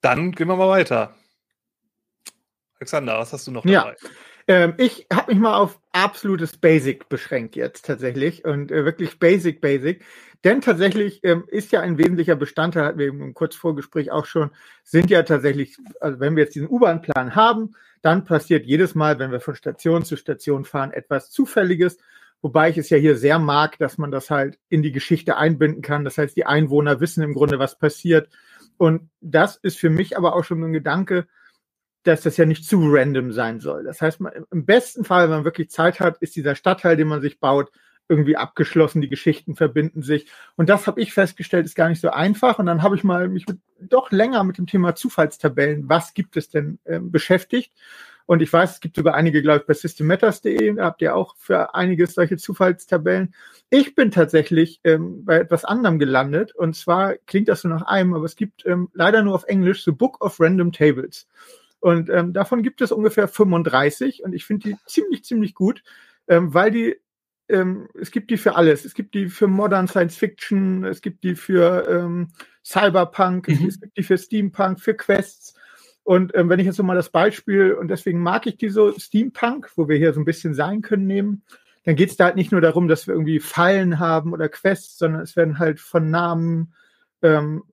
[0.00, 1.14] dann gehen wir mal weiter.
[2.74, 3.94] Alexander, was hast du noch dabei?
[4.00, 4.10] Ja.
[4.48, 9.60] Ähm, ich habe mich mal auf absolutes Basic beschränkt jetzt tatsächlich und äh, wirklich Basic,
[9.60, 10.04] Basic.
[10.44, 14.50] Denn tatsächlich ähm, ist ja ein wesentlicher Bestandteil, hatten wir im kurz Vorgespräch auch schon,
[14.84, 19.32] sind ja tatsächlich, also wenn wir jetzt diesen U-Bahn-Plan haben, dann passiert jedes Mal, wenn
[19.32, 21.98] wir von Station zu Station fahren, etwas Zufälliges.
[22.40, 25.82] Wobei ich es ja hier sehr mag, dass man das halt in die Geschichte einbinden
[25.82, 26.04] kann.
[26.04, 28.30] Das heißt, die Einwohner wissen im Grunde, was passiert.
[28.78, 31.26] Und das ist für mich aber auch schon ein Gedanke,
[32.02, 33.84] dass das ja nicht zu random sein soll.
[33.84, 37.08] Das heißt, man, im besten Fall, wenn man wirklich Zeit hat, ist dieser Stadtteil, den
[37.08, 37.70] man sich baut,
[38.10, 40.26] irgendwie abgeschlossen, die Geschichten verbinden sich.
[40.56, 42.58] Und das habe ich festgestellt, ist gar nicht so einfach.
[42.58, 46.36] Und dann habe ich mal mich mit, doch länger mit dem Thema Zufallstabellen, was gibt
[46.36, 47.72] es denn, äh, beschäftigt.
[48.26, 51.36] Und ich weiß, es gibt sogar einige, glaube ich, bei systemmatters.de, da habt ihr auch
[51.36, 53.34] für einiges solche Zufallstabellen.
[53.70, 56.54] Ich bin tatsächlich ähm, bei etwas anderem gelandet.
[56.54, 59.84] Und zwar klingt das so nach einem, aber es gibt ähm, leider nur auf Englisch
[59.84, 61.28] The Book of Random Tables.
[61.80, 65.82] Und ähm, davon gibt es ungefähr 35 und ich finde die ziemlich, ziemlich gut,
[66.28, 66.96] ähm, weil die,
[67.48, 68.84] ähm, es gibt die für alles.
[68.84, 72.28] Es gibt die für Modern Science Fiction, es gibt die für ähm,
[72.64, 73.66] Cyberpunk, mhm.
[73.66, 75.54] es gibt die für Steampunk, für Quests.
[76.02, 78.92] Und ähm, wenn ich jetzt so mal das Beispiel, und deswegen mag ich die so
[78.98, 81.42] Steampunk, wo wir hier so ein bisschen sein können, nehmen,
[81.84, 84.98] dann geht es da halt nicht nur darum, dass wir irgendwie Fallen haben oder Quests,
[84.98, 86.74] sondern es werden halt von Namen
[87.22, 87.64] ähm,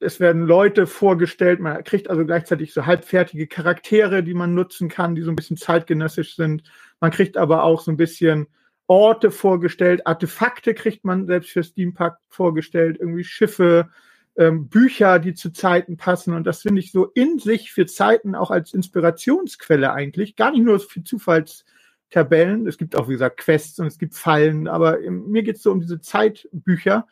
[0.00, 5.14] es werden Leute vorgestellt, man kriegt also gleichzeitig so halbfertige Charaktere, die man nutzen kann,
[5.14, 6.62] die so ein bisschen zeitgenössisch sind.
[7.00, 8.46] Man kriegt aber auch so ein bisschen
[8.86, 13.90] Orte vorgestellt, Artefakte kriegt man selbst für Steampunk vorgestellt, irgendwie Schiffe,
[14.36, 16.32] ähm, Bücher, die zu Zeiten passen.
[16.32, 20.62] Und das finde ich so in sich für Zeiten auch als Inspirationsquelle eigentlich, gar nicht
[20.62, 22.66] nur für Zufallstabellen.
[22.66, 25.72] Es gibt auch, wie gesagt, Quests und es gibt Fallen, aber mir geht es so
[25.72, 27.06] um diese Zeitbücher.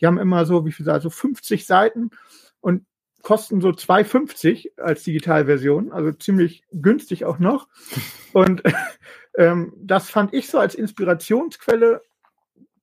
[0.00, 2.10] Die haben immer so, wie viel, also 50 Seiten
[2.60, 2.84] und
[3.22, 7.68] kosten so 2,50 als Digitalversion, also ziemlich günstig auch noch.
[8.32, 8.62] Und
[9.36, 12.02] ähm, das fand ich so als Inspirationsquelle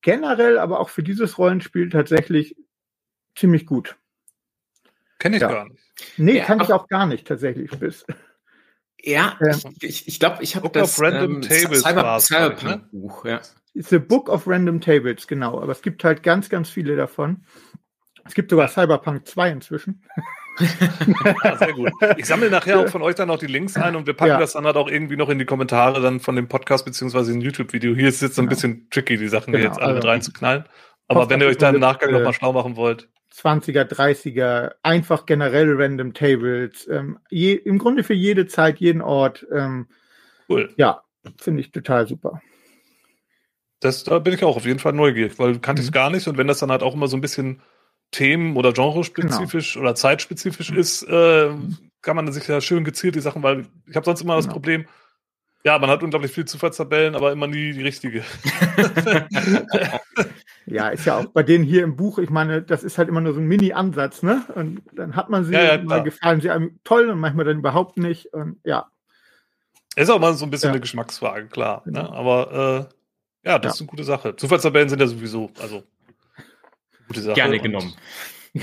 [0.01, 2.56] generell, aber auch für dieses Rollenspiel tatsächlich
[3.36, 3.97] ziemlich gut.
[5.19, 5.49] Kenne ich ja.
[5.49, 5.84] gar nicht.
[6.17, 8.06] Nee, ja, kann ich auch gar nicht tatsächlich bis.
[9.01, 13.41] Ja, ähm, ich, ich glaube, ich habe das Random ähm, Tables Cyber, Cyberpunk Buch, ja.
[13.76, 15.62] It's a Book of Random Tables, genau.
[15.62, 17.44] Aber es gibt halt ganz, ganz viele davon.
[18.24, 20.02] Es gibt sogar Cyberpunk 2 inzwischen.
[21.44, 21.92] ja, sehr gut.
[22.18, 24.40] Ich sammle nachher auch von euch dann noch die Links ein und wir packen ja.
[24.40, 27.42] das dann halt auch irgendwie noch in die Kommentare dann von dem Podcast beziehungsweise in
[27.42, 27.94] YouTube-Video.
[27.94, 28.56] Hier ist jetzt so ein genau.
[28.56, 29.58] bisschen tricky, die Sachen genau.
[29.58, 30.64] hier jetzt alle also, mit reinzuknallen.
[31.08, 33.10] Aber wenn ihr euch dann im Nachgang nochmal schlau machen wollt.
[33.34, 39.46] 20er, 30er, einfach generell Random Tables, ähm, je, im Grunde für jede Zeit, jeden Ort.
[39.52, 39.88] Ähm,
[40.48, 40.74] cool.
[40.78, 41.04] Ja,
[41.38, 42.42] finde ich total super.
[43.86, 45.88] Das, da bin ich auch auf jeden Fall neugierig, weil kannte mhm.
[45.88, 46.28] ich gar nicht.
[46.28, 47.62] Und wenn das dann halt auch immer so ein bisschen
[48.10, 49.86] Themen- oder genrespezifisch genau.
[49.86, 50.78] oder zeitspezifisch mhm.
[50.78, 51.50] ist, äh,
[52.02, 54.54] kann man sich ja schön gezielt die Sachen, weil ich habe sonst immer das genau.
[54.54, 54.86] Problem,
[55.63, 58.24] ja, man hat unglaublich viel Zufallstabellen, aber immer nie die richtige.
[60.65, 63.21] ja, ist ja auch bei denen hier im Buch, ich meine, das ist halt immer
[63.21, 64.45] nur so ein Mini-Ansatz, ne?
[64.56, 67.60] Und dann hat man sie, ja, ja, mal gefallen sie einem toll und manchmal dann
[67.60, 68.34] überhaupt nicht.
[68.34, 68.88] Und ja.
[69.95, 70.74] Ist auch mal so ein bisschen ja.
[70.74, 71.82] eine Geschmacksfrage, klar.
[71.86, 71.93] Ne?
[71.93, 72.04] Genau.
[72.04, 72.13] Ne?
[72.13, 72.94] Aber äh,
[73.45, 73.73] ja, das ja.
[73.75, 74.36] ist eine gute Sache.
[74.36, 75.84] Zufallstabellen sind ja sowieso, also
[77.08, 77.36] gute Sache.
[77.36, 77.95] Gerne genommen.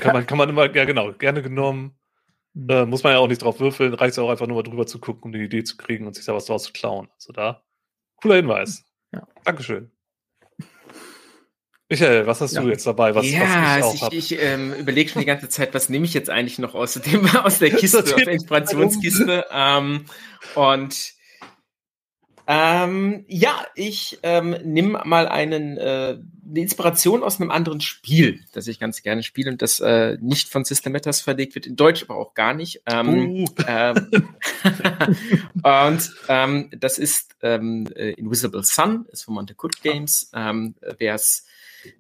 [0.01, 1.95] Kann man, kann man immer, ja genau, gerne genommen.
[2.55, 2.69] Mhm.
[2.69, 4.87] Äh, muss man ja auch nicht drauf würfeln, reicht es auch einfach nur mal drüber
[4.87, 7.09] zu gucken, um die Idee zu kriegen und sich da was draus zu klauen.
[7.15, 7.63] Also da,
[8.17, 8.85] cooler Hinweis.
[9.13, 9.27] Ja.
[9.45, 9.91] Dankeschön.
[11.89, 12.63] Michael, was hast ja.
[12.63, 13.15] du jetzt dabei?
[13.15, 15.91] Was, ja, was ich, auch also ich, ich ähm, überlege schon die ganze Zeit, was
[15.91, 19.45] nehme ich jetzt eigentlich noch aus, dem, aus der Kiste, aus der Inspirationskiste.
[19.53, 20.07] Ähm,
[20.55, 21.13] und
[22.47, 28.67] ähm, ja, ich ähm, nehme mal einen, äh, eine Inspiration aus einem anderen Spiel, das
[28.67, 32.03] ich ganz gerne spiele und das äh, nicht von System Matters verlegt wird, in Deutsch
[32.03, 32.83] aber auch gar nicht.
[32.87, 33.45] Ähm, uh.
[33.67, 34.09] ähm,
[35.63, 40.31] und ähm, das ist ähm, äh, Invisible Sun, ist von Monte Good Games.
[40.35, 41.47] Ähm, Wer es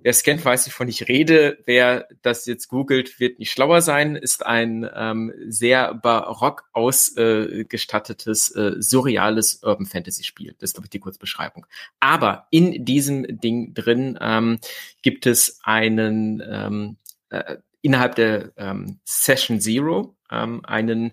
[0.00, 1.58] Wer scannt, weiß, wovon ich rede.
[1.64, 4.16] Wer das jetzt googelt, wird nicht schlauer sein.
[4.16, 10.54] Ist ein ähm, sehr barock ausgestattetes, äh, surreales Urban Fantasy Spiel.
[10.58, 11.66] Das ist, glaube ich, die Kurzbeschreibung.
[12.00, 14.58] Aber in diesem Ding drin ähm,
[15.02, 16.96] gibt es einen ähm,
[17.30, 21.12] äh, innerhalb der ähm, Session Zero ähm, einen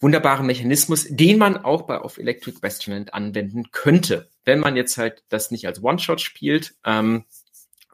[0.00, 4.28] wunderbaren Mechanismus, den man auch bei auf Electric Westland anwenden könnte.
[4.44, 7.24] Wenn man jetzt halt das nicht als One-Shot spielt, ähm,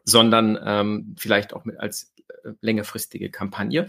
[0.08, 3.88] sondern ähm, vielleicht auch mit als äh, längerfristige Kampagne.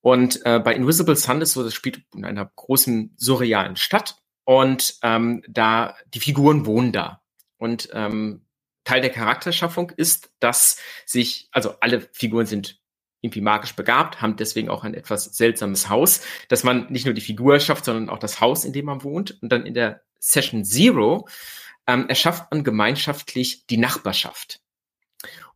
[0.00, 4.96] Und äh, bei Invisible Sun ist so, das spielt in einer großen surrealen Stadt und
[5.02, 7.22] ähm, da die Figuren wohnen da.
[7.56, 8.42] Und ähm,
[8.84, 12.80] Teil der Charakterschaffung ist, dass sich, also alle Figuren sind
[13.22, 17.22] irgendwie magisch begabt, haben deswegen auch ein etwas seltsames Haus, dass man nicht nur die
[17.22, 19.40] Figur schafft, sondern auch das Haus, in dem man wohnt.
[19.40, 21.26] Und dann in der Session Zero
[21.86, 24.60] ähm, erschafft man gemeinschaftlich die Nachbarschaft.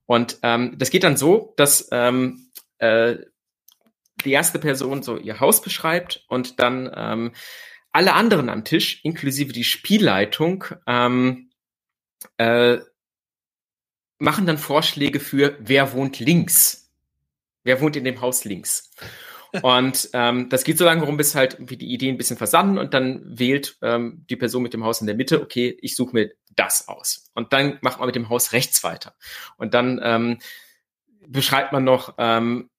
[0.09, 3.17] Und ähm, das geht dann so, dass ähm, äh,
[4.25, 7.33] die erste Person so ihr Haus beschreibt und dann ähm,
[7.93, 11.51] alle anderen am Tisch, inklusive die Spielleitung, ähm,
[12.39, 12.79] äh,
[14.19, 16.91] machen dann Vorschläge für, wer wohnt links.
[17.63, 18.91] Wer wohnt in dem Haus links?
[19.63, 22.77] Und ähm, das geht so lange rum, bis halt wie die Ideen ein bisschen versanden
[22.77, 26.13] und dann wählt ähm, die Person mit dem Haus in der Mitte, okay, ich suche
[26.13, 27.31] mir das aus.
[27.35, 29.15] Und dann macht man mit dem Haus rechts weiter.
[29.57, 30.39] Und dann ähm,
[31.27, 32.71] beschreibt man noch ähm,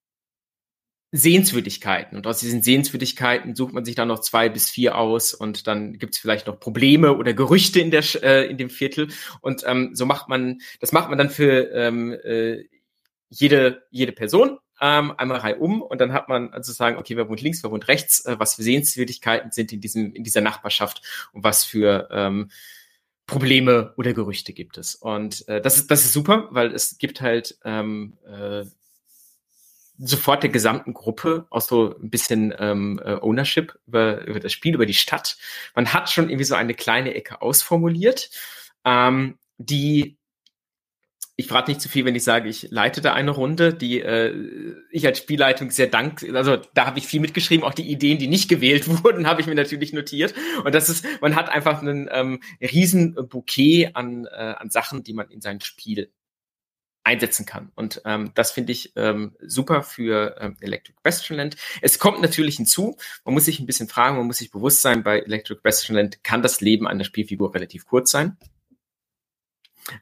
[1.11, 2.17] Sehenswürdigkeiten.
[2.17, 5.97] Und aus diesen Sehenswürdigkeiten sucht man sich dann noch zwei bis vier aus und dann
[5.97, 9.09] gibt es vielleicht noch Probleme oder Gerüchte in, der, äh, in dem Viertel.
[9.41, 12.65] Und ähm, so macht man, das macht man dann für ähm, äh,
[13.29, 17.41] jede, jede Person ähm, einmal reihum und dann hat man also sagen, okay, wer wohnt
[17.41, 21.01] links, wer wohnt rechts, äh, was für Sehenswürdigkeiten sind in diesem in dieser Nachbarschaft
[21.33, 22.49] und was für ähm,
[23.29, 24.95] Probleme oder Gerüchte gibt es.
[24.95, 28.65] Und äh, das ist das ist super, weil es gibt halt ähm, äh,
[29.99, 34.73] sofort der gesamten Gruppe auch so ein bisschen ähm, äh, Ownership über, über das Spiel,
[34.73, 35.37] über die Stadt.
[35.75, 38.29] Man hat schon irgendwie so eine kleine Ecke ausformuliert,
[38.85, 40.18] ähm, die
[41.39, 44.35] ich verrate nicht zu viel, wenn ich sage, ich leite da eine Runde, die äh,
[44.91, 48.27] ich als Spielleitung sehr dank, also da habe ich viel mitgeschrieben, auch die Ideen, die
[48.27, 50.33] nicht gewählt wurden, habe ich mir natürlich notiert.
[50.65, 55.13] Und das ist, man hat einfach einen ähm, riesen Bouquet an, äh, an Sachen, die
[55.13, 56.11] man in sein Spiel
[57.05, 57.71] einsetzen kann.
[57.73, 61.55] Und ähm, das finde ich ähm, super für ähm, Electric Questionland.
[61.81, 65.03] Es kommt natürlich hinzu, man muss sich ein bisschen fragen, man muss sich bewusst sein,
[65.03, 68.37] bei Electric Questionland kann das Leben einer Spielfigur relativ kurz sein.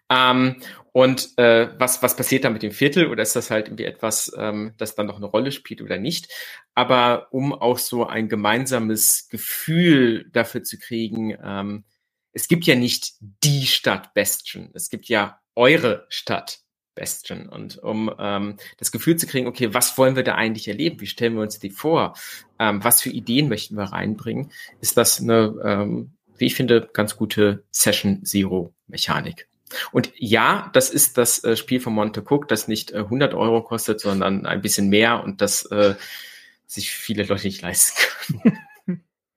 [0.09, 0.61] Ähm,
[0.97, 3.05] und äh, was, was passiert da mit dem Viertel?
[3.05, 6.33] Oder ist das halt irgendwie etwas, ähm, das dann noch eine Rolle spielt oder nicht?
[6.73, 11.83] Aber um auch so ein gemeinsames Gefühl dafür zu kriegen, ähm,
[12.33, 14.71] es gibt ja nicht die Stadt Bastion.
[14.73, 16.61] Es gibt ja eure Stadt
[16.95, 17.47] Bastion.
[17.47, 20.99] Und um ähm, das Gefühl zu kriegen, okay, was wollen wir da eigentlich erleben?
[20.99, 22.15] Wie stellen wir uns die vor?
[22.57, 24.51] Ähm, was für Ideen möchten wir reinbringen?
[24.81, 29.47] Ist das eine, ähm, wie ich finde, ganz gute Session Zero Mechanik.
[29.91, 33.61] Und ja, das ist das äh, Spiel von Monte Cook, das nicht äh, 100 Euro
[33.61, 35.95] kostet, sondern ein bisschen mehr und das äh,
[36.65, 37.97] sich viele Leute nicht leisten
[38.41, 38.59] können.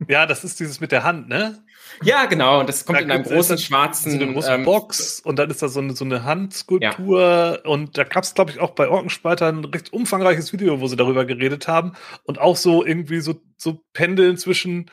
[0.08, 1.62] Ja, das ist dieses mit der Hand, ne?
[2.02, 2.60] Ja, genau.
[2.60, 5.50] Und das kommt da in einem großen schwarzen so eine große ähm, Box und dann
[5.50, 7.20] ist da so eine, so eine Handskulptur.
[7.20, 7.70] Ja.
[7.70, 10.96] Und da gab es, glaube ich, auch bei Orkenspalter ein recht umfangreiches Video, wo sie
[10.96, 11.92] darüber geredet haben.
[12.24, 14.90] Und auch so irgendwie so, so Pendeln zwischen,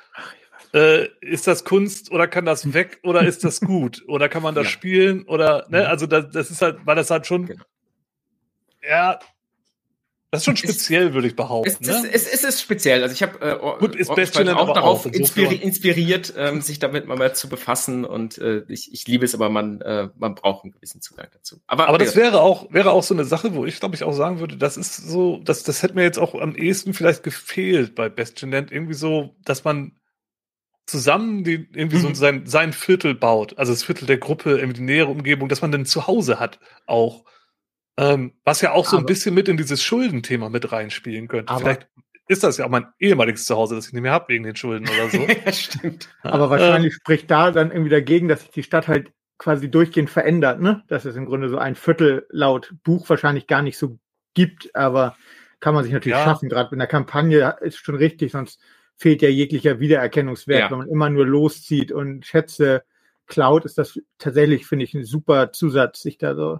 [0.78, 4.04] äh, ist das Kunst oder kann das weg oder ist das gut?
[4.08, 4.72] Oder kann man das ja.
[4.72, 5.24] spielen?
[5.24, 7.64] Oder, ne, also das, das ist halt, weil das halt schon, genau.
[8.88, 9.20] ja,
[10.30, 11.70] das ist schon speziell, würde ich behaupten.
[11.70, 12.10] Es, ne?
[12.12, 13.02] es, es, ist speziell.
[13.02, 17.08] Also ich habe äh, Gut, ist Bastion auch darauf auch, inspiri inspiriert, ähm, sich damit
[17.08, 20.74] mal zu befassen und äh, ich, ich liebe es, aber man, äh, man braucht einen
[20.74, 21.62] gewissen Zugang dazu.
[21.66, 24.12] Aber, aber das wäre auch, wäre auch so eine Sache, wo ich glaube ich auch
[24.12, 27.96] sagen würde, das ist so, das, das hätte mir jetzt auch am ehesten vielleicht gefehlt
[27.96, 28.70] bei Bastion Land.
[28.70, 29.94] Irgendwie so, dass man
[30.88, 32.02] zusammen die, irgendwie mhm.
[32.02, 35.62] so sein, sein Viertel baut, also das Viertel der Gruppe, irgendwie die nähere Umgebung, dass
[35.62, 37.26] man dann zu Hause hat auch.
[38.00, 41.54] Ähm, was ja auch so aber, ein bisschen mit in dieses Schuldenthema mit reinspielen könnte.
[41.58, 41.88] Vielleicht
[42.28, 44.88] ist das ja auch mein ehemaliges Zuhause, das ich nicht mehr habe wegen den Schulden
[44.88, 45.18] oder so.
[45.46, 46.10] ja, stimmt.
[46.22, 50.10] Aber wahrscheinlich ähm, spricht da dann irgendwie dagegen, dass sich die Stadt halt quasi durchgehend
[50.10, 50.84] verändert, ne?
[50.88, 53.98] Dass es im Grunde so ein Viertel laut Buch wahrscheinlich gar nicht so
[54.34, 55.16] gibt, aber
[55.60, 56.24] kann man sich natürlich ja.
[56.24, 56.50] schaffen.
[56.50, 58.60] Gerade in der Kampagne ist schon richtig, sonst
[58.98, 60.72] fehlt ja jeglicher Wiedererkennungswert, ja.
[60.72, 62.84] wenn man immer nur loszieht und Schätze
[63.28, 66.60] klaut, ist das tatsächlich, finde ich, ein super Zusatz, sich da so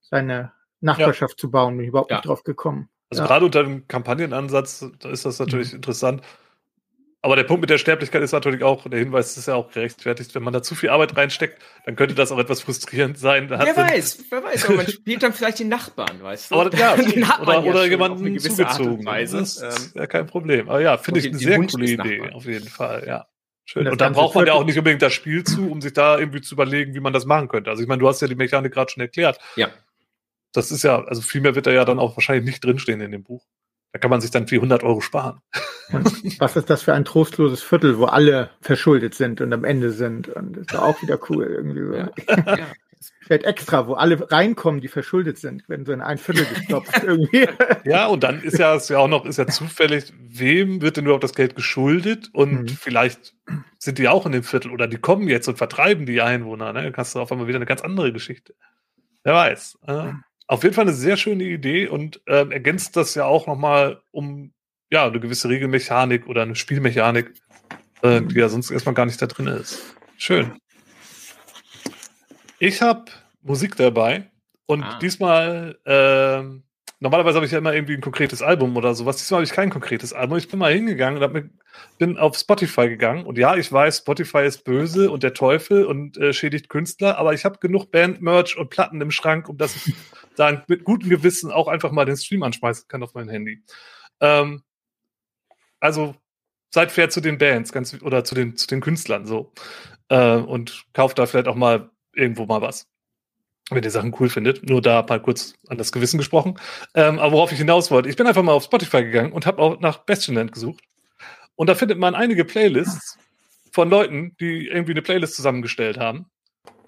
[0.00, 1.40] seine Nachbarschaft ja.
[1.40, 1.76] zu bauen.
[1.76, 2.18] Bin ich überhaupt ja.
[2.18, 2.90] nicht drauf gekommen.
[3.08, 3.26] Also ja.
[3.26, 5.76] gerade unter dem Kampagnenansatz, da ist das natürlich mhm.
[5.76, 6.22] interessant.
[7.22, 10.34] Aber der Punkt mit der Sterblichkeit ist natürlich auch, der Hinweis ist ja auch gerechtfertigt,
[10.34, 13.50] wenn man da zu viel Arbeit reinsteckt, dann könnte das auch etwas frustrierend sein.
[13.50, 16.54] wer weiß, wer weiß, aber man spielt dann vielleicht die Nachbarn, weißt du?
[16.54, 16.94] Aber, ja,
[17.42, 19.04] oder, oder ja jemanden zugezogen.
[19.04, 20.70] Das ist ähm, ja kein Problem.
[20.70, 23.26] Aber ja, finde ich eine sehr coole Idee, auf jeden Fall, ja.
[23.66, 23.86] Schön.
[23.86, 26.18] Und, und dann braucht man ja auch nicht unbedingt das Spiel zu, um sich da
[26.18, 27.70] irgendwie zu überlegen, wie man das machen könnte.
[27.70, 29.38] Also ich meine, du hast ja die Mechanik gerade schon erklärt.
[29.56, 29.68] Ja.
[30.52, 33.12] Das ist ja, also viel mehr wird da ja dann auch wahrscheinlich nicht drinstehen in
[33.12, 33.46] dem Buch.
[33.92, 35.40] Da kann man sich dann 400 Euro sparen.
[36.38, 40.28] Was ist das für ein trostloses Viertel, wo alle verschuldet sind und am Ende sind?
[40.28, 41.94] Und das ist auch wieder cool irgendwie so.
[41.94, 42.10] Ja.
[42.56, 42.66] ja.
[43.22, 47.48] Vielleicht extra, wo alle reinkommen, die verschuldet sind, wenn so in ein Viertel gestopft irgendwie.
[47.84, 51.04] Ja, und dann ist ja, ist ja auch noch, ist ja zufällig, wem wird denn
[51.04, 52.28] überhaupt das Geld geschuldet?
[52.32, 52.68] Und mhm.
[52.68, 53.34] vielleicht
[53.78, 56.72] sind die auch in dem Viertel oder die kommen jetzt und vertreiben die Einwohner.
[56.72, 56.82] Ne?
[56.82, 58.54] Dann hast du auf einmal wieder eine ganz andere Geschichte.
[59.22, 59.78] Wer weiß.
[59.86, 60.12] Äh?
[60.50, 64.52] Auf jeden Fall eine sehr schöne Idee und äh, ergänzt das ja auch nochmal um
[64.90, 67.32] ja, eine gewisse Regelmechanik oder eine Spielmechanik,
[68.02, 69.80] äh, die ja sonst erstmal gar nicht da drin ist.
[70.16, 70.58] Schön.
[72.58, 73.04] Ich habe
[73.42, 74.28] Musik dabei
[74.66, 74.98] und ah.
[74.98, 76.42] diesmal, äh,
[76.98, 79.18] normalerweise habe ich ja immer irgendwie ein konkretes Album oder sowas.
[79.18, 80.36] Diesmal habe ich kein konkretes Album.
[80.36, 81.50] Ich bin mal hingegangen und mit,
[81.98, 83.24] bin auf Spotify gegangen.
[83.26, 87.34] Und ja, ich weiß, Spotify ist böse und der Teufel und äh, schädigt Künstler, aber
[87.34, 89.90] ich habe genug Band-Merch und Platten im Schrank, um das
[90.36, 93.62] da mit gutem Gewissen auch einfach mal den Stream anschmeißen kann auf mein Handy.
[94.20, 94.62] Ähm,
[95.80, 96.14] also
[96.70, 99.52] seid fair zu den Bands ganz, oder zu den, zu den Künstlern so.
[100.08, 102.88] Äh, und kauft da vielleicht auch mal irgendwo mal was.
[103.70, 104.68] Wenn ihr Sachen cool findet.
[104.68, 106.58] Nur da mal kurz an das Gewissen gesprochen.
[106.94, 109.60] Ähm, aber worauf ich hinaus wollte, ich bin einfach mal auf Spotify gegangen und habe
[109.60, 110.82] auch nach Bastionland gesucht.
[111.60, 113.18] Und da findet man einige Playlists
[113.70, 116.24] von Leuten, die irgendwie eine Playlist zusammengestellt haben.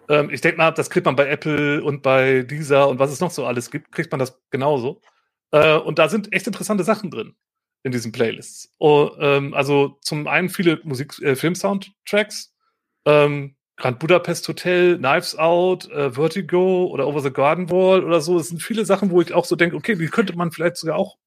[0.09, 3.21] Ähm, ich denke mal, das kriegt man bei Apple und bei Deezer und was es
[3.21, 5.03] noch so alles gibt, kriegt man das genauso.
[5.51, 7.35] Äh, und da sind echt interessante Sachen drin
[7.83, 8.73] in diesen Playlists.
[8.79, 12.55] Oh, ähm, also zum einen viele Musik, äh, Film-Soundtracks,
[13.05, 18.39] ähm, Grand Budapest Hotel, Knives Out, äh, Vertigo oder Over the Garden Wall oder so.
[18.39, 20.97] Es sind viele Sachen, wo ich auch so denke, okay, die könnte man vielleicht sogar
[20.97, 21.19] auch,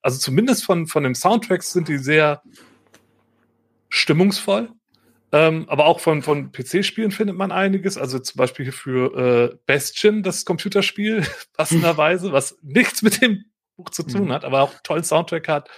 [0.00, 2.40] also zumindest von, von den Soundtracks sind die sehr
[3.96, 4.70] stimmungsvoll.
[5.32, 7.98] Ähm, aber auch von, von PC-Spielen findet man einiges.
[7.98, 13.44] Also zum Beispiel für äh, Bastion, das Computerspiel, passenderweise, was nichts mit dem
[13.76, 14.32] Buch zu tun mhm.
[14.32, 15.70] hat, aber auch einen tollen Soundtrack hat.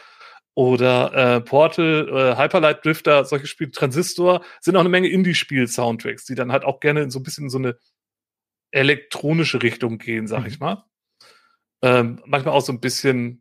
[0.54, 6.34] Oder äh, Portal, äh, Hyperlight Drifter, solche Spiele, Transistor, sind auch eine Menge Indie-Spiel-Soundtracks, die
[6.34, 7.78] dann halt auch gerne so ein bisschen in so eine
[8.72, 10.46] elektronische Richtung gehen, sag mhm.
[10.46, 10.84] ich mal.
[11.82, 13.40] Ähm, manchmal auch so ein bisschen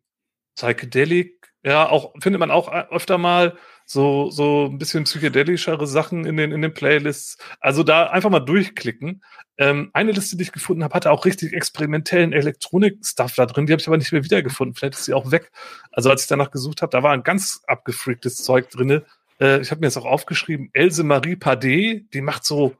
[0.55, 3.57] psychedelic, ja, auch findet man auch äh, öfter mal
[3.89, 7.37] so, so ein bisschen psychedelischere Sachen in den, in den Playlists.
[7.61, 9.23] Also da einfach mal durchklicken.
[9.57, 13.65] Ähm, eine Liste, die ich gefunden habe, hatte auch richtig experimentellen Elektronik-Stuff da drin.
[13.65, 14.75] Die habe ich aber nicht mehr wiedergefunden.
[14.75, 15.51] Vielleicht ist sie auch weg.
[15.93, 19.03] Also als ich danach gesucht habe, da war ein ganz abgefreaktes Zeug drin.
[19.39, 22.75] Äh, ich habe mir jetzt auch aufgeschrieben, Else Marie Pade, die macht so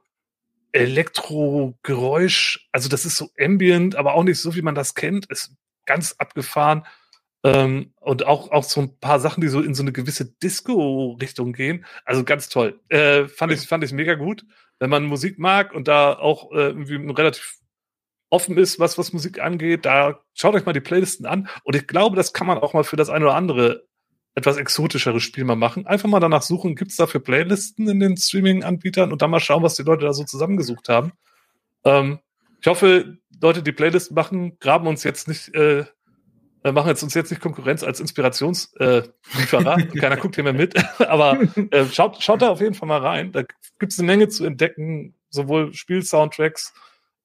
[0.72, 2.68] Elektrogeräusch.
[2.70, 5.24] Also das ist so ambient, aber auch nicht so, wie man das kennt.
[5.30, 5.54] Ist
[5.86, 6.84] ganz abgefahren.
[7.44, 11.52] Ähm, und auch, auch so ein paar Sachen, die so in so eine gewisse Disco-Richtung
[11.52, 11.84] gehen.
[12.04, 12.80] Also ganz toll.
[12.88, 14.44] Äh, fand, ich, fand ich mega gut.
[14.80, 17.58] Wenn man Musik mag und da auch äh, irgendwie relativ
[18.30, 21.48] offen ist, was, was Musik angeht, da schaut euch mal die Playlisten an.
[21.64, 23.86] Und ich glaube, das kann man auch mal für das eine oder andere
[24.34, 25.86] etwas exotischere Spiel mal machen.
[25.86, 29.62] Einfach mal danach suchen, gibt es dafür Playlisten in den Streaming-Anbietern und dann mal schauen,
[29.62, 31.12] was die Leute da so zusammengesucht haben.
[31.84, 32.20] Ähm,
[32.60, 35.84] ich hoffe, Leute, die Playlisten machen, graben uns jetzt nicht äh,
[36.68, 39.78] wir machen jetzt uns jetzt nicht Konkurrenz als Inspirationslieferer.
[39.78, 40.74] Äh, Keiner guckt hier mehr mit.
[41.00, 43.32] Aber äh, schaut, schaut da auf jeden Fall mal rein.
[43.32, 43.42] Da
[43.78, 46.74] gibt es eine Menge zu entdecken, sowohl Spiel-Soundtracks,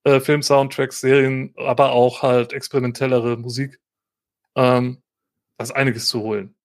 [0.06, 3.80] äh, Film-Soundtracks, Serien, aber auch halt experimentellere Musik.
[4.56, 5.02] Ähm,
[5.58, 6.56] da ist einiges zu holen.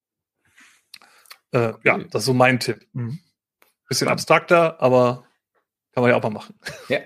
[1.53, 2.87] Äh, ja, das ist so mein Tipp.
[2.93, 3.19] Mhm.
[3.88, 5.25] Bisschen abstrakter, aber
[5.93, 6.55] kann man ja auch mal machen.
[6.88, 7.01] Ja,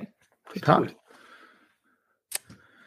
[0.52, 0.94] total.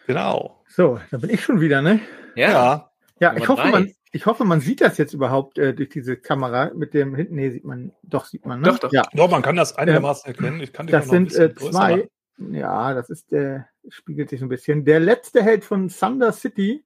[0.06, 0.64] Genau.
[0.68, 2.02] So, da bin ich schon wieder, ne?
[2.36, 2.92] Ja.
[3.20, 6.72] Ja, ich hoffe, man, ich hoffe, man sieht das jetzt überhaupt äh, durch diese Kamera
[6.76, 7.36] mit dem hinten.
[7.36, 8.62] Nee, sieht man, doch, sieht man.
[8.62, 8.68] Ne?
[8.68, 8.92] Doch, doch.
[8.92, 9.04] Ja.
[9.14, 10.62] doch, man kann das einigermaßen ähm, erkennen.
[10.62, 12.10] Ich kann das sind äh, zwei.
[12.38, 14.84] Ja, das ist der, spiegelt sich so ein bisschen.
[14.84, 16.84] Der letzte Held von Thunder City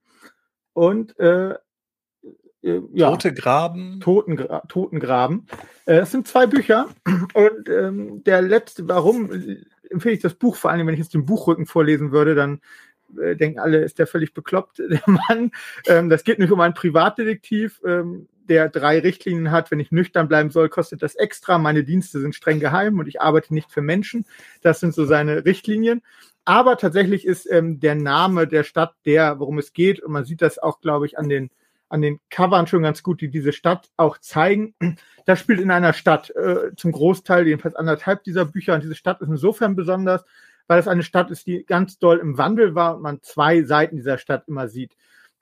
[0.72, 1.54] und äh,
[2.62, 4.00] äh, ja, Tote Graben.
[4.00, 5.46] Totengra Totengraben.
[5.86, 6.88] Äh, das sind zwei Bücher.
[7.06, 9.30] Und ähm, der letzte, warum
[9.88, 12.60] empfehle ich das Buch, vor allem wenn ich jetzt den Buchrücken vorlesen würde, dann
[13.18, 15.52] äh, denken alle, ist der völlig bekloppt, der Mann.
[15.86, 19.70] Ähm, das geht nicht um einen Privatdetektiv, ähm, der drei Richtlinien hat.
[19.70, 21.58] Wenn ich nüchtern bleiben soll, kostet das extra.
[21.58, 24.26] Meine Dienste sind streng geheim und ich arbeite nicht für Menschen.
[24.60, 26.02] Das sind so seine Richtlinien.
[26.44, 30.00] Aber tatsächlich ist ähm, der Name der Stadt der, worum es geht.
[30.00, 31.50] Und man sieht das auch, glaube ich, an den
[31.90, 34.74] an den Covern schon ganz gut, die diese Stadt auch zeigen.
[35.26, 38.74] Das spielt in einer Stadt äh, zum Großteil, jedenfalls anderthalb dieser Bücher.
[38.74, 40.24] Und diese Stadt ist insofern besonders,
[40.70, 43.96] weil es eine Stadt ist, die ganz doll im Wandel war und man zwei Seiten
[43.96, 44.92] dieser Stadt immer sieht.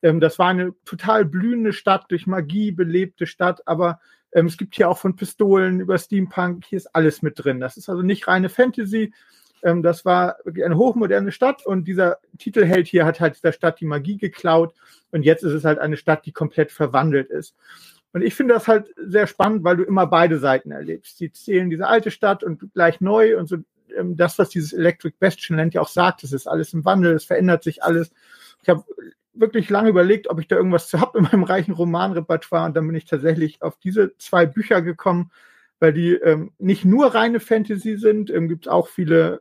[0.01, 4.01] Ähm, das war eine total blühende Stadt, durch Magie belebte Stadt, aber
[4.33, 7.61] ähm, es gibt hier auch von Pistolen über Steampunk, hier ist alles mit drin.
[7.61, 9.13] Das ist also nicht reine Fantasy.
[9.63, 13.81] Ähm, das war wirklich eine hochmoderne Stadt und dieser Titelheld hier hat halt dieser Stadt
[13.81, 14.73] die Magie geklaut
[15.11, 17.55] und jetzt ist es halt eine Stadt, die komplett verwandelt ist.
[18.15, 21.19] Und ich finde das halt sehr spannend, weil du immer beide Seiten erlebst.
[21.19, 23.59] Sie zählen diese alte Stadt und gleich neu und so
[23.97, 27.15] ähm, das, was dieses Electric Bastion Land ja auch sagt, es ist alles im Wandel,
[27.15, 28.13] es verändert sich alles.
[28.63, 28.85] Ich habe
[29.33, 32.87] wirklich lange überlegt, ob ich da irgendwas zu habe in meinem reichen Romanrepertoire und dann
[32.87, 35.31] bin ich tatsächlich auf diese zwei Bücher gekommen,
[35.81, 39.41] weil die ähm, nicht nur reine Fantasy sind, ähm, gibt auch viele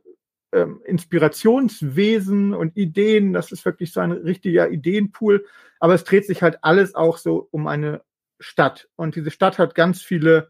[0.52, 3.32] ähm, Inspirationswesen und Ideen.
[3.32, 5.44] Das ist wirklich so ein richtiger Ideenpool.
[5.80, 8.02] Aber es dreht sich halt alles auch so um eine
[8.40, 8.88] Stadt.
[8.96, 10.48] Und diese Stadt hat ganz viele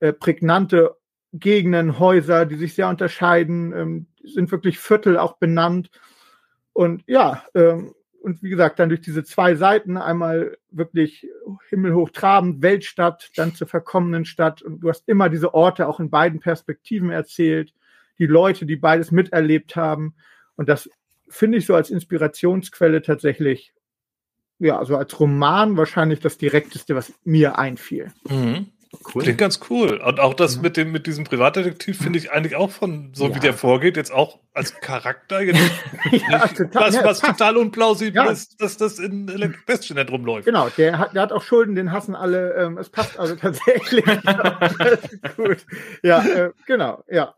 [0.00, 0.96] äh, prägnante
[1.32, 5.90] Gegenden, Häuser, die sich sehr unterscheiden, ähm, sind wirklich Viertel auch benannt.
[6.72, 11.26] Und ja, ähm, und wie gesagt, dann durch diese zwei Seiten, einmal wirklich
[11.68, 14.62] himmelhoch trabend, Weltstadt, dann zur verkommenen Stadt.
[14.62, 17.74] Und du hast immer diese Orte auch in beiden Perspektiven erzählt,
[18.18, 20.14] die Leute, die beides miterlebt haben.
[20.54, 20.88] Und das
[21.28, 23.74] finde ich so als Inspirationsquelle tatsächlich,
[24.60, 28.12] ja, also als Roman wahrscheinlich das direkteste, was mir einfiel.
[28.28, 28.68] Mhm.
[29.14, 29.22] Cool.
[29.22, 29.96] Klingt ganz cool.
[29.96, 30.62] Und auch das ja.
[30.62, 33.34] mit dem, mit diesem Privatdetektiv finde ich eigentlich auch von, so ja.
[33.34, 38.76] wie der vorgeht, jetzt auch als Charakter ja, total, was, was total unplausibel ist, dass
[38.76, 40.44] das in Electric nicht rumläuft.
[40.44, 44.04] Genau, der hat, der hat auch Schulden, den hassen alle, ähm, es passt also tatsächlich.
[45.36, 45.66] gut.
[46.02, 47.34] Ja, äh, genau, ja.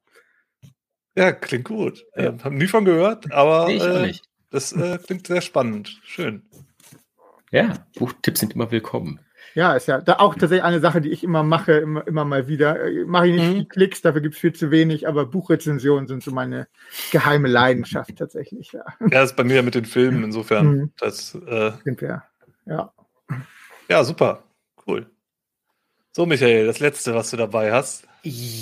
[1.17, 2.05] Ja, klingt gut.
[2.17, 2.31] Ja.
[2.31, 4.13] Äh, haben nie von gehört, aber nee, äh,
[4.51, 6.01] das äh, klingt sehr spannend.
[6.03, 6.43] Schön.
[7.53, 9.21] Ja, Buchtipps sind immer willkommen.
[9.55, 12.49] Ja, ist ja da auch tatsächlich eine Sache, die ich immer mache, immer, immer mal
[12.49, 12.85] wieder.
[12.85, 13.69] Äh, mache ich nicht mhm.
[13.69, 16.67] Klicks, dafür gibt es viel zu wenig, aber Buchrezensionen sind so meine
[17.13, 18.73] geheime Leidenschaft tatsächlich.
[18.73, 20.67] Ja, ja das ist bei mir mit den Filmen, insofern.
[20.67, 20.93] Mhm.
[20.99, 22.25] Das, äh, sind wir,
[22.67, 22.93] ja.
[23.89, 24.43] Ja, super.
[24.87, 25.07] Cool.
[26.13, 28.07] So, Michael, das letzte, was du dabei hast.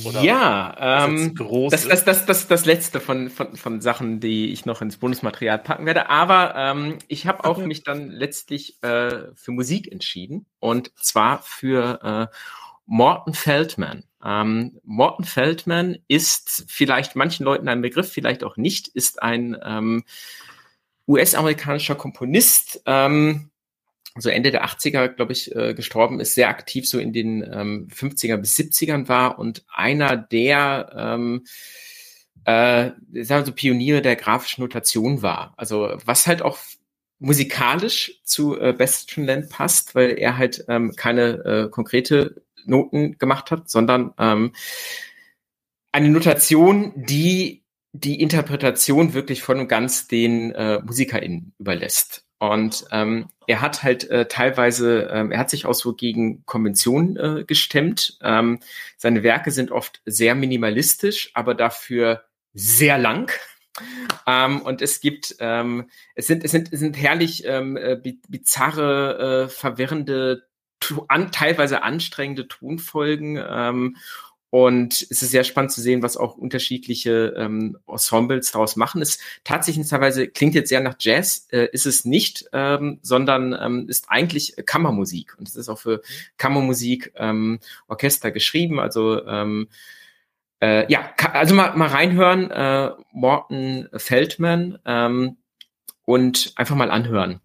[0.04, 1.34] Oder ja, ähm,
[1.70, 5.58] das, das, das, das, das letzte von, von, von Sachen, die ich noch ins Bonusmaterial
[5.58, 6.10] packen werde.
[6.10, 12.30] Aber ähm, ich habe auch mich dann letztlich äh, für Musik entschieden und zwar für
[12.32, 12.36] äh,
[12.86, 14.04] Morton Feldman.
[14.24, 20.02] Ähm, Morton Feldman ist vielleicht manchen Leuten ein Begriff, vielleicht auch nicht, ist ein ähm,
[21.06, 22.82] US-amerikanischer Komponist.
[22.86, 23.51] Ähm,
[24.18, 27.88] so Ende der 80er, glaube ich, äh, gestorben ist, sehr aktiv so in den ähm,
[27.88, 31.44] 50er bis 70ern war und einer der ähm,
[32.44, 32.90] äh,
[33.22, 35.54] sagen wir so Pioniere der grafischen Notation war.
[35.56, 36.58] Also was halt auch
[37.18, 43.50] musikalisch zu äh, Bestischen Land passt, weil er halt ähm, keine äh, konkrete Noten gemacht
[43.50, 44.52] hat, sondern ähm,
[45.92, 52.24] eine Notation, die die Interpretation wirklich und ganz den äh, MusikerInnen überlässt.
[52.42, 57.16] Und ähm, er hat halt äh, teilweise, ähm, er hat sich auch so gegen Konventionen
[57.16, 58.18] äh, gestemmt.
[58.20, 58.58] Ähm,
[58.96, 63.30] seine Werke sind oft sehr minimalistisch, aber dafür sehr lang.
[64.26, 67.96] Ähm, und es gibt, ähm, es sind, es sind, es sind herrlich ähm, äh,
[68.28, 70.42] bizarre, äh, verwirrende,
[71.06, 73.40] an, teilweise anstrengende Tonfolgen.
[73.48, 73.96] Ähm,
[74.54, 79.00] und es ist sehr spannend zu sehen, was auch unterschiedliche ähm, Ensembles daraus machen.
[79.00, 83.88] Es tatsächlich teilweise klingt jetzt sehr nach Jazz, äh, ist es nicht, ähm, sondern ähm,
[83.88, 85.38] ist eigentlich Kammermusik.
[85.38, 86.02] Und es ist auch für
[86.36, 88.78] Kammermusik ähm, Orchester geschrieben.
[88.78, 89.68] Also ähm,
[90.60, 95.38] äh, ja, also mal, mal reinhören, äh, Morton Feldman ähm,
[96.04, 97.40] und einfach mal anhören.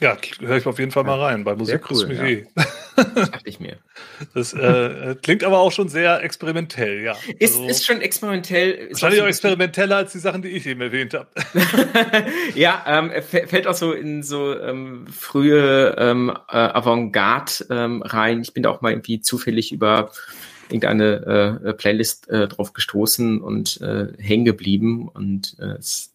[0.00, 1.44] Ja, höre ich auf jeden Fall mal rein.
[1.44, 2.24] Bei Musik cool, mich ja.
[2.24, 2.46] eh.
[2.96, 3.76] Dachte ich mir.
[4.32, 7.16] Das äh, klingt aber auch schon sehr experimentell, ja.
[7.38, 8.70] Ist, also, ist schon experimentell.
[8.70, 11.28] Ist wahrscheinlich auch experimenteller als die Sachen, die ich eben erwähnt habe.
[12.54, 18.40] ja, ähm, fällt auch so in so ähm, frühe ähm, äh, Avantgarde ähm, rein.
[18.40, 20.12] Ich bin da auch mal irgendwie zufällig über
[20.68, 26.12] irgendeine äh, Playlist äh, drauf gestoßen und äh, hängen geblieben und äh, es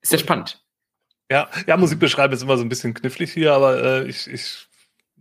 [0.00, 0.60] ist sehr spannend.
[1.30, 4.66] Ja, ja, Musik beschreiben ist immer so ein bisschen knifflig hier, aber äh, ich, ich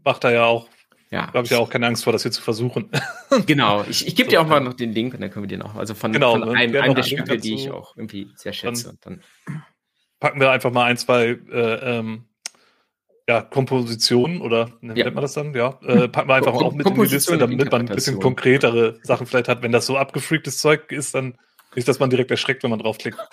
[0.03, 0.70] mache da ja auch,
[1.10, 1.28] ja.
[1.34, 2.89] habe ich ja auch keine Angst vor, das hier zu versuchen.
[3.45, 5.49] genau, ich, ich gebe so, dir auch mal noch den Link und dann können wir
[5.49, 8.53] den auch, also von, genau, von einem, einem der Stücke, die ich auch irgendwie sehr
[8.53, 8.97] schätze.
[9.01, 9.64] Dann, dann
[10.20, 12.26] packen wir einfach mal ein, zwei äh, ähm,
[13.28, 15.03] ja, Kompositionen oder ne, ja.
[15.03, 15.53] nennt man das dann?
[15.53, 18.99] Ja, äh, packen wir einfach auch mit in die Liste, damit man ein bisschen konkretere
[19.03, 19.62] Sachen vielleicht hat.
[19.62, 21.38] Wenn das so abgefreaktes Zeug ist, dann
[21.76, 23.18] nicht, dass man direkt erschreckt, wenn man draufklickt.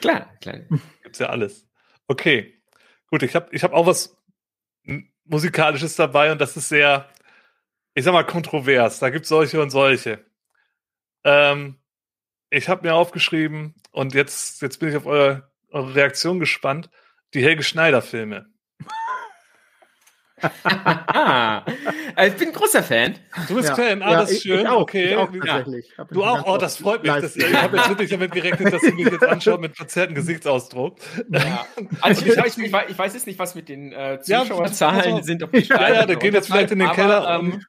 [0.00, 0.60] klar, klar.
[1.02, 1.66] Gibt's ja alles.
[2.06, 2.60] Okay.
[3.08, 4.16] Gut, ich habe ich hab auch was
[5.24, 7.08] Musikalisches dabei und das ist sehr,
[7.94, 8.98] ich sag mal, kontrovers.
[8.98, 10.24] Da gibt's solche und solche.
[11.24, 11.76] Ähm,
[12.50, 16.90] ich habe mir aufgeschrieben und jetzt, jetzt bin ich auf eure, eure Reaktion gespannt.
[17.34, 18.46] Die Helge Schneider-Filme.
[20.42, 23.14] Ich bin ein großer Fan.
[23.48, 23.74] Du bist ja.
[23.74, 24.60] Fan, ah, ja, das ist schön.
[24.60, 25.10] Ich auch, okay.
[25.10, 25.92] Ich auch tatsächlich.
[25.96, 26.04] Ja.
[26.04, 27.12] Du auch, oh, das freut mich.
[27.12, 30.96] Das, ich habe jetzt wirklich damit gerechnet, dass du mich jetzt anschaut mit verzerrtem Gesichtsausdruck.
[31.28, 31.66] Ja.
[32.00, 35.42] Also ich, ich, ich, ich, weiß jetzt nicht, was mit den äh, Zuschauerzahlen sind.
[35.42, 37.40] Ob die ja, ja, da geht jetzt vielleicht in den aber, Keller.
[37.40, 37.62] Ähm,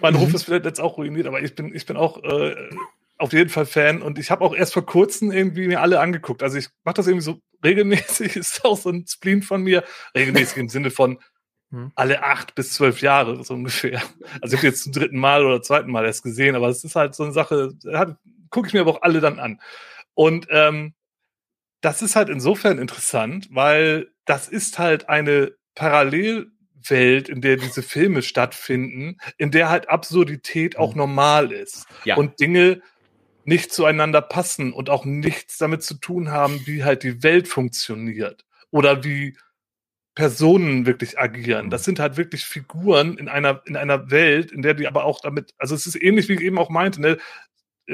[0.00, 2.54] mein Ruf ist vielleicht jetzt auch ruiniert, aber ich bin, ich bin auch äh,
[3.18, 6.42] auf jeden Fall Fan und ich habe auch erst vor kurzem irgendwie mir alle angeguckt.
[6.42, 10.58] Also ich mache das irgendwie so regelmäßig, ist auch so ein Spleen von mir, regelmäßig
[10.58, 11.18] im Sinne von
[11.70, 11.92] hm.
[11.94, 14.02] alle acht bis zwölf Jahre so ungefähr.
[14.40, 16.96] Also ich habe jetzt zum dritten Mal oder zweiten Mal erst gesehen, aber es ist
[16.96, 17.72] halt so eine Sache,
[18.50, 19.60] gucke ich mir aber auch alle dann an.
[20.14, 20.94] Und ähm,
[21.80, 28.22] das ist halt insofern interessant, weil das ist halt eine Parallelwelt, in der diese Filme
[28.22, 30.98] stattfinden, in der halt Absurdität auch hm.
[30.98, 32.16] normal ist ja.
[32.16, 32.82] und Dinge
[33.44, 38.44] nicht zueinander passen und auch nichts damit zu tun haben, wie halt die Welt funktioniert
[38.70, 39.38] oder wie
[40.18, 41.70] Personen wirklich agieren.
[41.70, 45.20] Das sind halt wirklich Figuren in einer, in einer Welt, in der die aber auch
[45.20, 47.18] damit, also es ist ähnlich wie ich eben auch meinte, ne,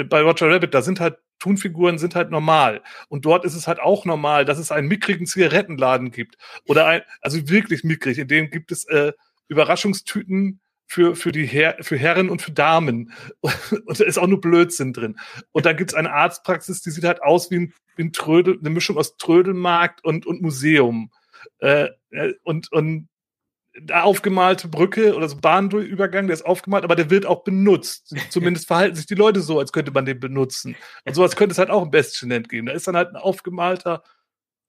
[0.09, 2.83] bei Roger Rabbit, da sind halt Cartoon-Figuren sind halt normal.
[3.09, 6.37] Und dort ist es halt auch normal, dass es einen mickrigen Zigarettenladen gibt.
[6.67, 9.13] Oder ein, also wirklich mickrig, in dem gibt es äh,
[9.49, 13.13] Überraschungstüten für, für die Her für Herren und für Damen.
[13.87, 15.19] Und da ist auch nur Blödsinn drin.
[15.53, 18.71] Und da gibt's eine Arztpraxis, die sieht halt aus wie ein, wie ein Trödel, eine
[18.71, 21.11] Mischung aus Trödelmarkt und, und Museum.
[21.59, 23.09] Äh, äh und, und
[23.93, 28.15] aufgemalte Brücke oder so Bahnübergang, der ist aufgemalt, aber der wird auch benutzt.
[28.31, 30.77] Zumindest verhalten sich die Leute so, als könnte man den benutzen.
[31.05, 32.67] Und sowas könnte es halt auch im Bestien geben.
[32.67, 34.05] Da ist dann halt ein aufgemalter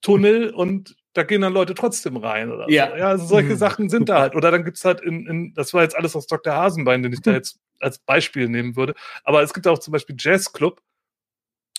[0.01, 2.89] Tunnel und da gehen dann Leute trotzdem rein oder ja.
[2.89, 2.95] so.
[2.95, 3.57] Ja, also solche mhm.
[3.57, 4.35] Sachen sind da halt.
[4.35, 6.53] Oder dann gibt's halt in, in, das war jetzt alles aus Dr.
[6.53, 8.95] Hasenbein, den ich da jetzt als Beispiel nehmen würde.
[9.23, 10.81] Aber es gibt auch zum Beispiel Jazzclub,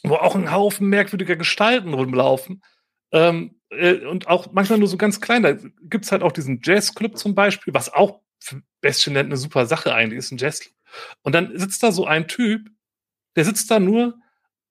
[0.03, 2.63] wo auch ein Haufen merkwürdiger Gestalten rumlaufen.
[3.17, 5.43] Ähm, äh, und auch manchmal nur so ganz klein.
[5.43, 9.95] Da gibt's halt auch diesen Jazzclub zum Beispiel, was auch für Bestien eine super Sache
[9.95, 10.75] eigentlich ist, ein Jazzclub.
[11.23, 12.69] Und dann sitzt da so ein Typ,
[13.37, 14.19] der sitzt da nur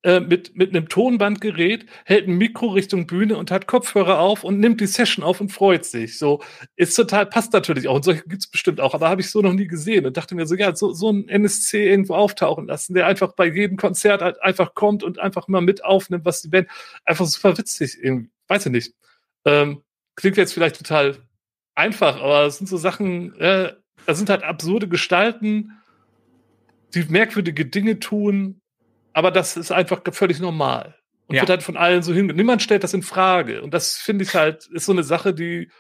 [0.03, 4.59] äh, mit, mit einem Tonbandgerät, hält ein Mikro Richtung Bühne und hat Kopfhörer auf und
[4.59, 6.19] nimmt die Session auf und freut sich.
[6.19, 6.43] So,
[6.75, 7.95] ist total, passt natürlich auch.
[7.95, 10.45] Und solche gibt's bestimmt auch, aber habe ich so noch nie gesehen und dachte mir
[10.45, 14.39] so, ja, so, so ein NSC irgendwo auftauchen lassen, der einfach bei jedem Konzert halt
[14.43, 16.67] einfach kommt und einfach mal mit aufnimmt, was die Band
[17.03, 18.34] einfach super witzig irgendwie.
[18.47, 18.93] Weiß ich nicht.
[19.45, 19.83] Ähm,
[20.15, 21.17] klingt jetzt vielleicht total
[21.75, 23.73] einfach, aber es sind so Sachen, äh,
[24.05, 25.71] das sind halt absurde Gestalten,
[26.93, 28.61] die merkwürdige Dinge tun,
[29.13, 30.95] aber das ist einfach völlig normal.
[31.27, 31.41] Und ja.
[31.41, 32.27] wird halt von allen so hin.
[32.27, 33.63] Niemand stellt das in Frage.
[33.63, 35.71] Und das finde ich halt, ist so eine Sache, die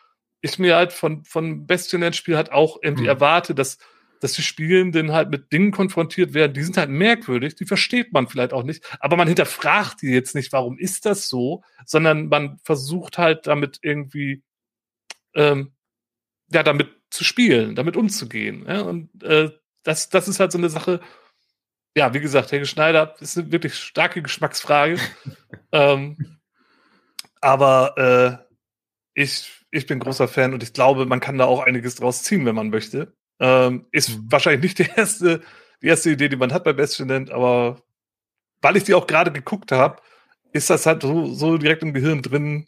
[0.41, 3.09] ich mir halt von, von Bastionland-Spiel halt auch irgendwie mhm.
[3.09, 3.77] erwarte, dass,
[4.21, 8.27] dass die Spielenden halt mit Dingen konfrontiert werden, die sind halt merkwürdig, die versteht man
[8.27, 12.59] vielleicht auch nicht, aber man hinterfragt die jetzt nicht, warum ist das so, sondern man
[12.63, 14.43] versucht halt damit irgendwie,
[15.35, 15.73] ähm,
[16.51, 18.65] ja, damit zu spielen, damit umzugehen.
[18.67, 18.81] Ja?
[18.81, 19.51] Und äh,
[19.83, 20.99] das, das ist halt so eine Sache,
[21.95, 24.99] ja, wie gesagt, Helge Schneider ist eine wirklich starke Geschmacksfrage.
[25.71, 26.39] ähm,
[27.41, 28.55] aber äh,
[29.13, 32.45] ich, ich bin großer Fan und ich glaube, man kann da auch einiges draus ziehen,
[32.45, 33.15] wenn man möchte.
[33.39, 34.25] Ähm, ist mhm.
[34.29, 35.41] wahrscheinlich nicht die erste,
[35.81, 37.81] die erste Idee, die man hat bei Bestfinent, aber
[38.61, 40.01] weil ich die auch gerade geguckt habe,
[40.53, 42.67] ist das halt so, so direkt im Gehirn drin,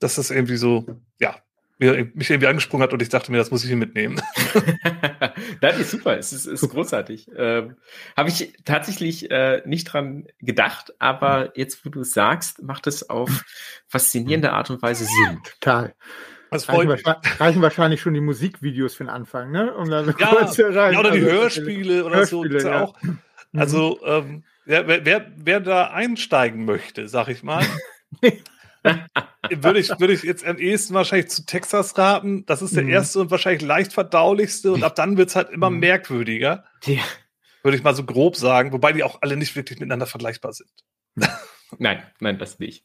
[0.00, 0.86] dass das irgendwie so,
[1.20, 1.36] ja,
[1.78, 4.20] mich irgendwie angesprungen hat und ich dachte mir, das muss ich hier mitnehmen.
[5.60, 7.30] das ist super, es ist, ist großartig.
[7.36, 7.76] Ähm,
[8.16, 13.10] Habe ich tatsächlich äh, nicht dran gedacht, aber jetzt, wo du es sagst, macht es
[13.10, 13.44] auf
[13.88, 15.40] faszinierende Art und Weise Sinn.
[15.60, 15.94] Total.
[16.52, 19.74] Das reichen, wahrscheinlich, reichen wahrscheinlich schon die Musikvideos für den Anfang, ne?
[19.74, 22.68] Um dann ja, kurz ja, oder die also, Hörspiele oder Hörspiele, so.
[22.68, 22.82] Ja.
[22.82, 22.94] Auch.
[23.54, 27.64] Also, ähm, wer, wer, wer da einsteigen möchte, sag ich mal,
[29.50, 32.46] würde ich, würde ich jetzt am ehesten wahrscheinlich zu Texas raten.
[32.46, 32.90] Das ist der mhm.
[32.90, 35.80] erste und wahrscheinlich leicht verdaulichste und ab dann wird es halt immer mhm.
[35.80, 36.64] merkwürdiger.
[36.84, 37.02] Ja.
[37.62, 40.70] Würde ich mal so grob sagen, wobei die auch alle nicht wirklich miteinander vergleichbar sind.
[41.78, 42.84] Nein, nein, das nicht.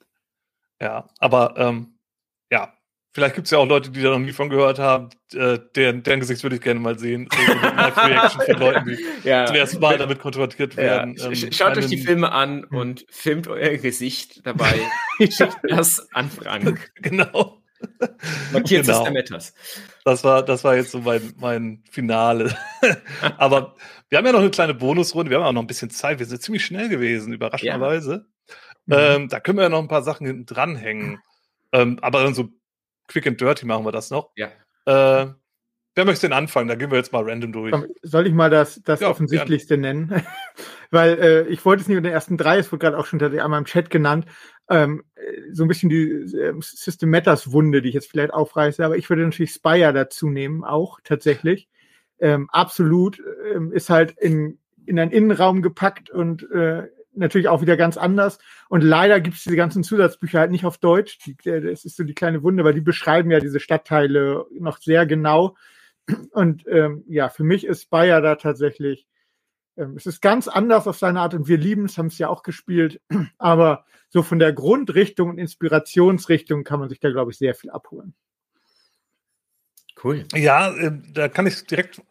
[0.80, 1.98] Ja, aber ähm,
[2.52, 2.77] ja,
[3.18, 5.10] Vielleicht gibt es ja auch Leute, die da noch nie von gehört haben.
[5.34, 7.28] Äh, deren, deren Gesicht würde ich gerne mal sehen.
[7.32, 9.48] So Reaction von Leuten, die ja.
[9.48, 11.16] zum ersten Mal damit konfrontiert werden.
[11.18, 11.32] Ja.
[11.32, 12.78] Ähm, Schaut euch die Filme an hm.
[12.78, 14.80] und filmt euer Gesicht dabei.
[15.18, 16.92] Schickt das an Frank.
[17.02, 17.64] Genau.
[18.54, 19.10] Markiert genau.
[19.10, 19.56] Metas.
[20.06, 22.56] Das war, das war jetzt so mein, mein Finale.
[23.40, 23.74] Aber
[24.10, 25.32] wir haben ja noch eine kleine Bonusrunde.
[25.32, 26.20] Wir haben auch noch ein bisschen Zeit.
[26.20, 28.28] Wir sind ziemlich schnell gewesen, überraschenderweise.
[28.86, 29.16] Ja.
[29.16, 31.18] Ähm, da können wir ja noch ein paar Sachen hinten dranhängen.
[31.72, 32.50] Ähm, aber dann so
[33.08, 34.32] quick and dirty machen wir das noch.
[34.36, 34.48] Ja.
[34.86, 35.34] Äh,
[35.96, 36.68] wer möchte denn anfangen?
[36.68, 37.74] Da gehen wir jetzt mal random durch.
[38.04, 40.08] Soll ich mal das, das ja, Offensichtlichste gern.
[40.08, 40.24] nennen?
[40.92, 43.22] Weil äh, ich wollte es nicht unter den ersten drei, es wurde gerade auch schon
[43.22, 44.26] einmal im Chat genannt,
[44.70, 45.04] ähm,
[45.52, 49.10] so ein bisschen die äh, System Matters Wunde, die ich jetzt vielleicht aufreiße, aber ich
[49.10, 51.68] würde natürlich Spire dazu nehmen, auch tatsächlich.
[52.20, 53.22] Ähm, absolut
[53.54, 56.88] ähm, ist halt in, in einen Innenraum gepackt und äh,
[57.18, 58.40] natürlich auch wieder ganz anders.
[58.70, 61.18] Und leider gibt es diese ganzen Zusatzbücher halt nicht auf Deutsch.
[61.26, 65.06] Die, das ist so die kleine Wunde, weil die beschreiben ja diese Stadtteile noch sehr
[65.06, 65.56] genau.
[66.32, 69.06] Und ähm, ja, für mich ist Bayer da tatsächlich,
[69.76, 72.30] ähm, es ist ganz anders auf seine Art und wir lieben es, haben es ja
[72.30, 73.02] auch gespielt.
[73.38, 77.70] Aber so von der Grundrichtung und Inspirationsrichtung kann man sich da, glaube ich, sehr viel
[77.70, 78.14] abholen.
[80.04, 80.26] Cool.
[80.34, 82.02] Ja, äh, da kann ich direkt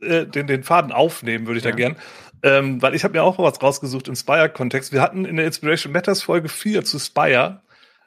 [0.00, 1.70] äh, den, den Faden aufnehmen, würde ich ja.
[1.70, 1.96] da gern.
[2.42, 4.92] Ähm, weil ich habe mir auch was rausgesucht im Spire-Kontext.
[4.92, 7.62] Wir hatten in der Inspiration Matters Folge 4 zu Spire,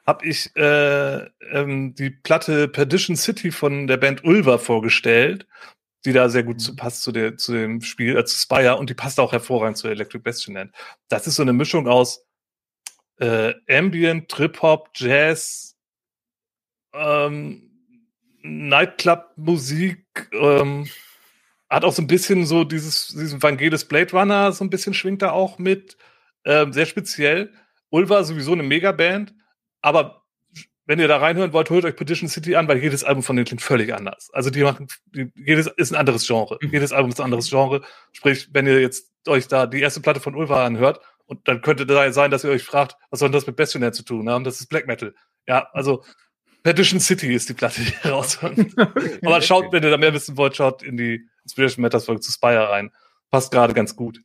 [0.06, 5.46] habe ich äh, ähm, die Platte Perdition City von der Band Ulver vorgestellt,
[6.04, 6.76] die da sehr gut zu mhm.
[6.76, 9.88] passt zu, der, zu dem Spiel, äh, zu Spire, und die passt auch hervorragend zu
[9.88, 10.74] Electric Bastion Land.
[11.08, 12.24] Das ist so eine Mischung aus
[13.18, 15.76] äh, Ambient, Trip-Hop, Jazz,
[16.92, 17.70] ähm,
[18.42, 20.88] Nightclub-Musik, ähm,
[21.72, 25.22] hat auch so ein bisschen so dieses, diesen Vangelis Blade Runner, so ein bisschen schwingt
[25.22, 25.96] da auch mit.
[26.44, 27.52] ähm, sehr speziell.
[27.90, 29.34] Ulva sowieso eine Megaband,
[29.80, 30.22] aber
[30.86, 33.46] wenn ihr da reinhören wollt, holt euch Petition City an, weil jedes Album von denen
[33.46, 34.30] klingt völlig anders.
[34.32, 36.58] Also die machen, die, jedes ist ein anderes Genre.
[36.60, 36.70] Mhm.
[36.72, 37.82] Jedes Album ist ein anderes Genre.
[38.12, 41.86] Sprich, wenn ihr jetzt euch da die erste Platte von Ulva anhört, und dann könnte
[41.86, 44.44] da sein, dass ihr euch fragt, was soll denn das mit Bastionet zu tun haben?
[44.44, 45.14] Das ist Black Metal.
[45.46, 46.04] Ja, also
[46.62, 48.58] Petition City ist die Platte, die ihr raushört.
[49.24, 52.32] Aber schaut, wenn ihr da mehr wissen wollt, schaut in die Inspiration Matters Folge zu
[52.32, 52.92] Spire rein.
[53.30, 54.20] Passt gerade ganz gut.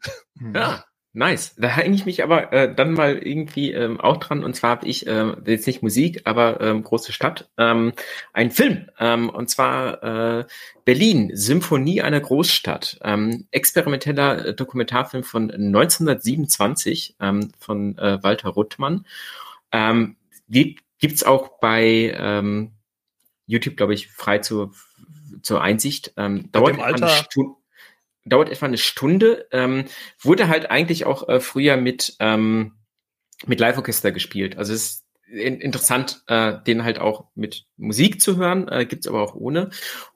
[0.54, 0.84] Ja,
[1.18, 1.56] Nice.
[1.58, 4.44] Da hänge ich mich aber äh, dann mal irgendwie ähm, auch dran.
[4.44, 7.94] Und zwar habe ich äh, jetzt nicht Musik, aber ähm, große Stadt, ähm,
[8.34, 8.88] ein Film.
[9.00, 10.46] Ähm, und zwar äh,
[10.86, 13.00] Berlin, Symphonie einer Großstadt.
[13.02, 19.08] Ähm, experimenteller äh, Dokumentarfilm von 1927 ähm, von äh, Walter Ruttmann.
[19.72, 20.18] Ähm,
[21.00, 22.74] gibt's auch bei ähm,
[23.48, 24.72] YouTube, glaube ich, frei zur,
[25.42, 26.14] zur Einsicht.
[26.18, 27.26] Ähm, dauert Alter,
[28.26, 29.86] dauert etwa eine Stunde, ähm,
[30.20, 32.74] wurde halt eigentlich auch äh, früher mit, ähm,
[33.46, 34.58] mit Live-Orchester gespielt.
[34.58, 39.08] Also es ist in, interessant, äh, den halt auch mit Musik zu hören, äh, gibt's
[39.08, 39.70] aber auch ohne.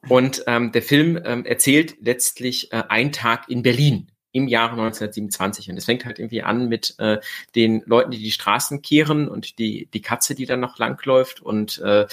[0.08, 5.70] Und ähm, der Film ähm, erzählt letztlich äh, einen Tag in Berlin im Jahre 1927.
[5.70, 7.18] Und es fängt halt irgendwie an mit äh,
[7.54, 11.78] den Leuten, die die Straßen kehren und die, die Katze, die dann noch langläuft und
[11.80, 12.06] äh,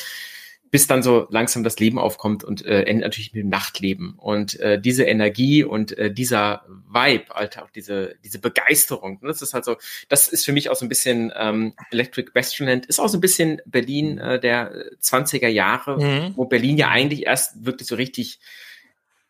[0.71, 4.13] bis dann so langsam das Leben aufkommt und äh, endet natürlich mit dem Nachtleben.
[4.17, 9.41] Und äh, diese Energie und äh, dieser Vibe, Alter, auch diese, diese Begeisterung, ne, das
[9.41, 9.77] ist halt so,
[10.09, 13.21] das ist für mich auch so ein bisschen ähm, Electric Bastionland, ist auch so ein
[13.21, 16.33] bisschen Berlin äh, der 20er Jahre, mhm.
[16.35, 18.39] wo Berlin ja eigentlich erst wirklich so richtig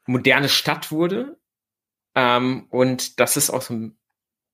[0.05, 1.37] moderne Stadt wurde.
[2.15, 3.98] Ähm, und das ist auch so ein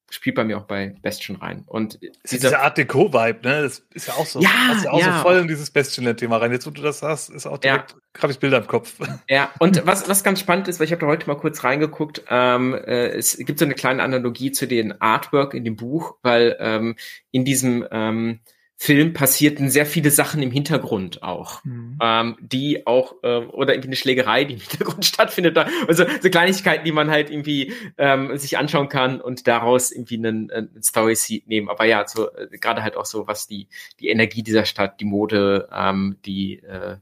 [0.09, 1.63] spielt bei mir auch bei Bastion rein.
[1.67, 3.63] Und dieser, dieser Art Deco-Vibe, ne?
[3.63, 4.39] Das ist ja auch so.
[4.39, 5.17] Ja, ist ja auch ja.
[5.17, 6.51] so voll in dieses Bastion-Thema rein.
[6.51, 8.21] Jetzt, wo du das sagst, ist auch direkt, ja.
[8.21, 8.95] habe ich Bilder im Kopf.
[9.27, 12.23] Ja, und was, was ganz spannend ist, weil ich habe da heute mal kurz reingeguckt,
[12.29, 16.55] ähm, äh, es gibt so eine kleine Analogie zu den Artwork in dem Buch, weil
[16.59, 16.95] ähm,
[17.31, 18.39] in diesem ähm,
[18.85, 21.97] Film passierten sehr viele Sachen im Hintergrund auch, mhm.
[22.01, 25.57] ähm, die auch, ähm, oder irgendwie eine Schlägerei, die im Hintergrund stattfindet.
[25.87, 30.51] Also so Kleinigkeiten, die man halt irgendwie ähm, sich anschauen kann und daraus irgendwie einen,
[30.51, 31.67] einen Story-Seed nehmen.
[31.67, 33.67] Aber ja, so äh, gerade halt auch so, was die,
[33.99, 36.97] die Energie dieser Stadt, die Mode, ähm, die, äh,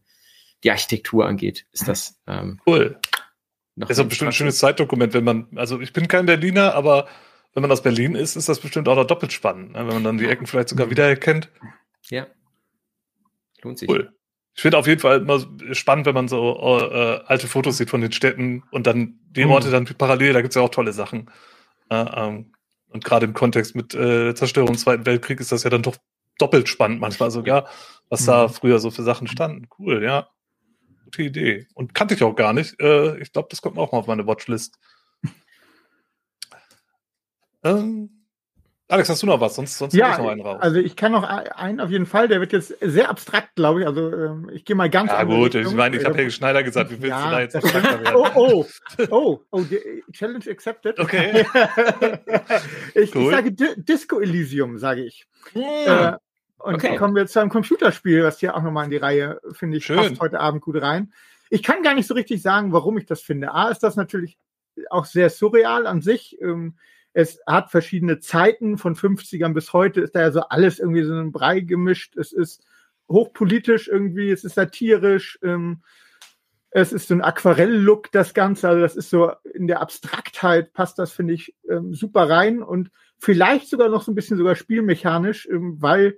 [0.63, 2.97] die Architektur angeht, ist das ähm, cool.
[3.75, 7.07] Das ist auch bestimmt ein schönes Zeitdokument, wenn man, also ich bin kein Berliner, aber
[7.53, 9.79] wenn man aus Berlin ist, ist das bestimmt auch noch doppelt spannend, ne?
[9.79, 11.49] wenn man dann die Ecken vielleicht sogar wiedererkennt.
[12.09, 12.27] Ja.
[13.61, 13.89] Lohnt sich.
[13.89, 14.11] Cool.
[14.55, 15.39] Ich finde auf jeden Fall immer
[15.71, 19.51] spannend, wenn man so äh, alte Fotos sieht von den Städten und dann die mhm.
[19.51, 21.29] Orte dann parallel, da gibt's ja auch tolle Sachen.
[21.89, 22.53] Äh, ähm,
[22.89, 25.97] und gerade im Kontext mit äh, Zerstörung im Zweiten Weltkrieg ist das ja dann doch
[26.37, 27.67] doppelt spannend manchmal sogar,
[28.09, 28.25] was mhm.
[28.27, 29.67] da früher so für Sachen standen.
[29.79, 30.29] Cool, ja.
[31.05, 31.67] Gute Idee.
[31.73, 32.79] Und kannte ich auch gar nicht.
[32.79, 34.77] Äh, ich glaube, das kommt auch mal auf meine Watchlist.
[37.63, 38.23] Ähm,
[38.89, 39.55] Alex, hast du noch was?
[39.55, 40.61] Sonst, sonst ja, noch einen raus.
[40.61, 43.87] Also ich kann noch einen auf jeden Fall, der wird jetzt sehr abstrakt, glaube ich.
[43.87, 46.91] Also ähm, ich gehe mal ganz Ja gut, ich meine, ich habe Helge Schneider gesagt,
[46.91, 48.15] wie willst ja, du da jetzt abstrakter werden?
[48.15, 48.65] Oh, oh,
[49.09, 49.63] oh, oh,
[50.11, 50.99] Challenge accepted.
[50.99, 51.45] Okay.
[52.93, 53.23] ich, cool.
[53.23, 55.25] ich, sage D Disco Elysium, sage ich.
[55.53, 56.09] Ja.
[56.09, 56.17] Äh,
[56.57, 56.95] und okay.
[56.95, 59.97] kommen wir zu einem Computerspiel, was hier auch nochmal in die Reihe, finde ich, Schön.
[59.97, 61.13] passt heute Abend gut rein.
[61.49, 63.53] Ich kann gar nicht so richtig sagen, warum ich das finde.
[63.53, 64.37] A, ist das natürlich
[64.89, 66.39] auch sehr surreal an sich.
[66.41, 66.75] Ähm,
[67.13, 71.13] es hat verschiedene Zeiten von 50ern bis heute ist da ja so alles irgendwie so
[71.13, 72.17] ein Brei gemischt.
[72.17, 72.63] Es ist
[73.09, 75.83] hochpolitisch irgendwie, es ist satirisch, ähm,
[76.71, 78.67] es ist so ein Aquarell-Look, das Ganze.
[78.67, 82.89] Also das ist so in der Abstraktheit passt das, finde ich, ähm, super rein und
[83.19, 86.17] vielleicht sogar noch so ein bisschen sogar spielmechanisch, ähm, weil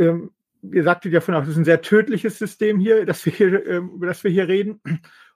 [0.00, 3.32] ähm, ihr sagtet ja von auch, das ist ein sehr tödliches System hier, das wir
[3.32, 4.80] hier, ähm, über das wir hier reden.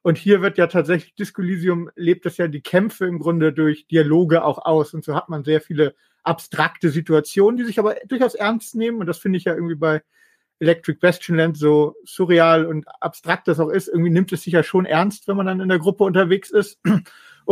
[0.02, 4.44] Und hier wird ja tatsächlich Discolysium lebt es ja die Kämpfe im Grunde durch Dialoge
[4.44, 4.94] auch aus.
[4.94, 5.94] Und so hat man sehr viele
[6.24, 8.98] abstrakte Situationen, die sich aber durchaus ernst nehmen.
[8.98, 10.02] Und das finde ich ja irgendwie bei
[10.58, 13.88] Electric Bastionland so surreal und abstrakt das auch ist.
[13.88, 16.80] Irgendwie nimmt es sich ja schon ernst, wenn man dann in der Gruppe unterwegs ist.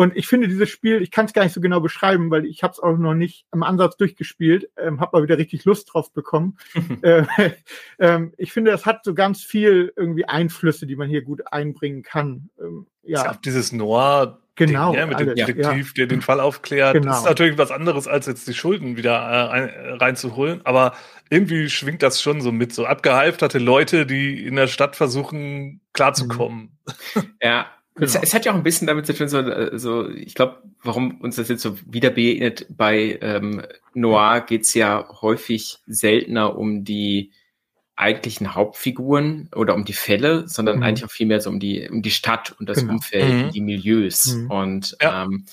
[0.01, 2.63] Und ich finde dieses Spiel, ich kann es gar nicht so genau beschreiben, weil ich
[2.63, 6.11] habe es auch noch nicht im Ansatz durchgespielt, ähm, habe mal wieder richtig Lust drauf
[6.15, 6.57] bekommen.
[7.03, 7.25] äh,
[7.99, 12.03] äh, ich finde, das hat so ganz viel irgendwie Einflüsse, die man hier gut einbringen
[12.03, 12.49] kann.
[12.59, 13.31] Ähm, ja.
[13.31, 15.93] Es dieses Noir genau, Ding, ja, mit alles, dem Detektiv, ja.
[15.99, 16.95] der den Fall aufklärt.
[16.95, 17.09] Genau.
[17.09, 20.63] Das ist natürlich was anderes, als jetzt die Schulden wieder äh, reinzuholen.
[20.65, 20.95] Aber
[21.29, 26.79] irgendwie schwingt das schon so mit, so abgehalfterte Leute, die in der Stadt versuchen, klarzukommen.
[27.43, 27.67] Ja,
[28.01, 28.19] Genau.
[28.19, 30.63] Es, es, hat ja auch ein bisschen damit zu tun, so, äh, so ich glaube,
[30.83, 33.63] warum uns das jetzt so wieder begegnet, bei ähm,
[33.95, 37.33] Noir geht's ja häufig seltener um die
[37.97, 40.83] eigentlichen Hauptfiguren oder um die Fälle, sondern mhm.
[40.83, 42.95] eigentlich auch vielmehr so um die, um die Stadt und das genau.
[42.95, 43.51] Umfeld, mhm.
[43.51, 44.35] die Milieus.
[44.35, 44.51] Mhm.
[44.51, 45.25] Und ja.
[45.25, 45.45] ähm,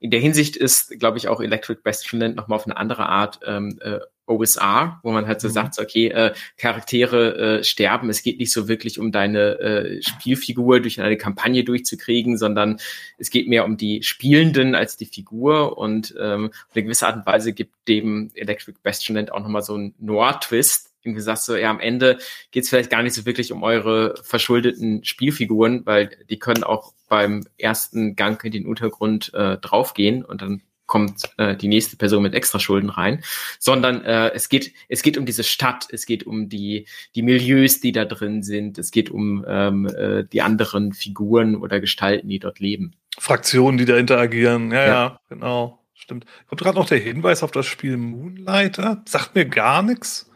[0.00, 3.78] in der Hinsicht ist, glaube ich, auch Electric Bastionland nochmal auf eine andere Art ähm,
[3.80, 5.52] äh, OSR, wo man halt so mhm.
[5.52, 10.80] sagt, okay, äh, Charaktere äh, sterben, es geht nicht so wirklich um deine äh, Spielfigur
[10.80, 12.78] durch eine Kampagne durchzukriegen, sondern
[13.18, 15.78] es geht mehr um die Spielenden als die Figur.
[15.78, 19.74] Und ähm, auf eine gewisse Art und Weise gibt dem Electric Bastionland auch nochmal so
[19.74, 22.18] einen Noir-Twist, irgendwie sagst so, ja, am Ende
[22.50, 26.94] geht es vielleicht gar nicht so wirklich um eure verschuldeten Spielfiguren, weil die können auch
[27.08, 32.22] beim ersten Gang in den Untergrund äh, draufgehen und dann kommt äh, die nächste Person
[32.22, 33.22] mit Extraschulden rein,
[33.58, 37.80] sondern äh, es geht es geht um diese Stadt, es geht um die die Milieus,
[37.80, 42.38] die da drin sind, es geht um ähm, äh, die anderen Figuren oder Gestalten, die
[42.38, 42.92] dort leben.
[43.18, 46.26] Fraktionen, die da interagieren, ja, ja, ja genau, stimmt.
[46.48, 50.30] Kommt gerade noch der Hinweis auf das Spiel Moonlighter, sagt mir gar nichts.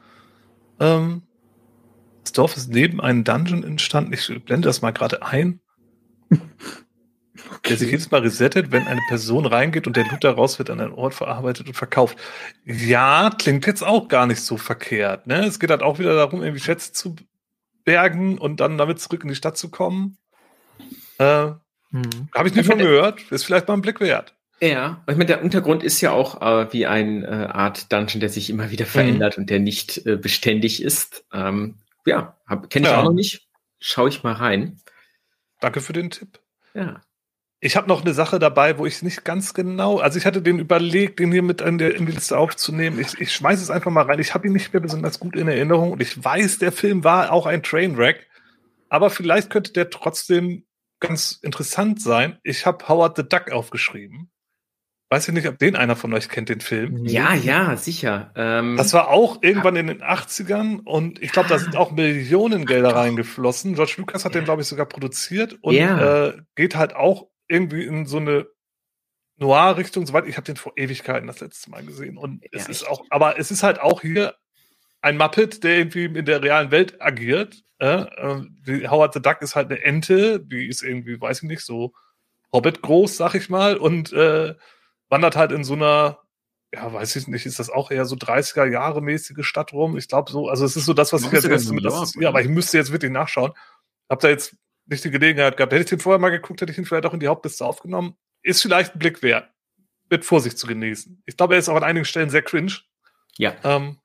[0.80, 1.22] Ähm,
[2.22, 4.12] das Dorf ist neben einem Dungeon entstanden.
[4.12, 5.61] Ich blende das mal gerade ein.
[7.68, 10.80] Der sich jedes Mal resettet, wenn eine Person reingeht und der Loot daraus wird an
[10.80, 12.18] einen Ort verarbeitet und verkauft.
[12.64, 15.26] Ja, klingt jetzt auch gar nicht so verkehrt.
[15.26, 15.45] Ne?
[15.45, 17.16] Es geht halt auch wieder darum, irgendwie Schätze zu
[17.84, 20.18] bergen und dann damit zurück in die Stadt zu kommen.
[21.18, 21.53] Äh,
[21.91, 22.28] hm.
[22.34, 23.22] Habe ich nicht von gehört.
[23.30, 24.34] Ist vielleicht mal ein Blick wert.
[24.61, 28.28] Ja, ich meine, der Untergrund ist ja auch äh, wie eine äh, Art Dungeon, der
[28.28, 28.91] sich immer wieder mhm.
[28.91, 29.43] verändert mhm.
[29.43, 31.24] und der nicht äh, beständig ist.
[31.32, 32.36] Ähm, ja,
[32.68, 32.99] kenne ich ja.
[32.99, 33.49] auch noch nicht.
[33.78, 34.80] Schau ich mal rein.
[35.61, 36.41] Danke für den Tipp.
[36.74, 37.01] Ja.
[37.61, 40.61] Ich habe noch eine Sache dabei, wo ich nicht ganz genau, also ich hatte den
[40.61, 43.00] überlegt, den hier mit in, der, in die Liste aufzunehmen.
[43.00, 44.20] Ich, ich schmeiße es einfach mal rein.
[44.20, 47.32] Ich habe ihn nicht mehr besonders gut in Erinnerung und ich weiß, der Film war
[47.32, 48.28] auch ein Trainwreck,
[48.88, 50.66] aber vielleicht könnte der trotzdem
[51.00, 52.38] ganz interessant sein.
[52.44, 54.30] Ich habe Howard the Duck aufgeschrieben.
[55.11, 57.06] Weiß ich nicht, ob den einer von euch kennt, den Film.
[57.06, 58.30] Ja, ja, sicher.
[58.36, 62.66] Ähm, das war auch irgendwann in den 80ern und ich glaube, da sind auch Millionen
[62.66, 63.74] Gelder reingeflossen.
[63.74, 64.40] George Lucas hat ja.
[64.40, 66.26] den, glaube ich, sogar produziert und ja.
[66.26, 68.46] äh, geht halt auch irgendwie in so eine
[69.36, 70.07] Noir-Richtung.
[70.07, 72.16] Soweit ich habe den vor Ewigkeiten das letzte Mal gesehen.
[72.16, 74.34] Und es ja, ist auch, aber es ist halt auch hier
[75.01, 77.64] ein Muppet, der irgendwie in der realen Welt agiert.
[77.78, 78.07] Äh,
[78.66, 81.92] die Howard the Duck ist halt eine Ente, die ist irgendwie, weiß ich nicht, so
[82.53, 84.55] Hobbit groß, sag ich mal, und äh,
[85.09, 86.18] wandert halt in so einer,
[86.72, 89.96] ja, weiß ich nicht, ist das auch eher so 30er Jahre mäßige Stadt rum?
[89.96, 92.28] Ich glaube so, also es ist so das, was ich jetzt erst mit, das, ja,
[92.28, 93.53] aber ich müsste jetzt wirklich nachschauen.
[94.09, 94.57] Hab da jetzt
[94.89, 95.72] nicht die Gelegenheit gehabt.
[95.72, 98.16] Hätte ich den vorher mal geguckt, hätte ich ihn vielleicht auch in die Hauptliste aufgenommen.
[98.43, 99.49] Ist vielleicht ein Blick wert.
[100.11, 101.22] Mit Vorsicht zu genießen.
[101.26, 102.72] Ich glaube, er ist auch an einigen Stellen sehr cringe.
[103.36, 103.55] Ja.
[103.62, 103.99] Ähm,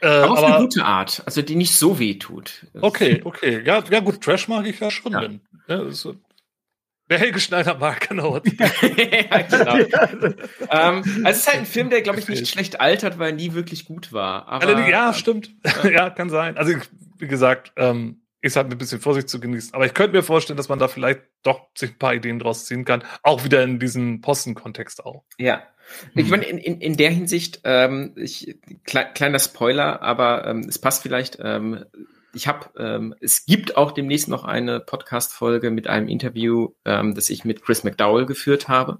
[0.00, 2.66] äh, aber auf aber, eine gute Art, also die nicht so weh tut.
[2.80, 3.62] Okay, okay.
[3.64, 5.12] Ja, ja gut, Trash mag ich ja schon.
[5.12, 5.28] Ja.
[5.68, 6.16] Ja, so,
[7.06, 8.36] Wer Helge Schneider mag, genau.
[8.58, 9.76] ja, genau.
[10.70, 13.36] ähm, also es ist halt ein Film, der, glaube ich, nicht schlecht altert, weil er
[13.36, 14.48] nie wirklich gut war.
[14.48, 15.50] Aber, ja, stimmt.
[15.84, 16.56] ja, kann sein.
[16.56, 16.72] Also,
[17.18, 19.72] wie gesagt, ähm, ist halt mit ein bisschen Vorsicht zu genießen.
[19.72, 22.66] Aber ich könnte mir vorstellen, dass man da vielleicht doch sich ein paar Ideen draus
[22.66, 23.02] ziehen kann.
[23.22, 25.24] Auch wieder in diesem Posten-Kontext auch.
[25.38, 25.62] Ja.
[26.14, 26.30] Ich hm.
[26.30, 31.02] meine, in, in, in der Hinsicht, ähm, ich, kle kleiner Spoiler, aber ähm, es passt
[31.02, 31.86] vielleicht, ähm,
[32.34, 37.30] ich habe, ähm, es gibt auch demnächst noch eine Podcast-Folge mit einem Interview, ähm, das
[37.30, 38.98] ich mit Chris McDowell geführt habe.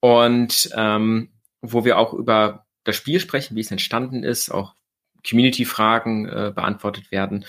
[0.00, 4.74] Und ähm, wo wir auch über das Spiel sprechen, wie es entstanden ist, auch
[5.28, 7.44] Community-Fragen äh, beantwortet werden.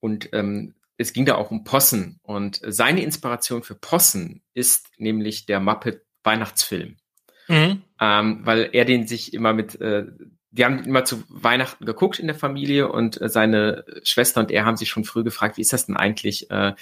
[0.00, 2.18] Und ähm, es ging da auch um Possen.
[2.22, 6.96] Und seine Inspiration für Possen ist nämlich der Muppet Weihnachtsfilm.
[7.48, 7.82] Mhm.
[8.00, 10.06] Ähm, weil er den sich immer mit äh,
[10.52, 14.64] wir haben immer zu Weihnachten geguckt in der Familie und äh, seine Schwester und er
[14.64, 16.50] haben sich schon früh gefragt, wie ist das denn eigentlich?
[16.50, 16.74] Äh,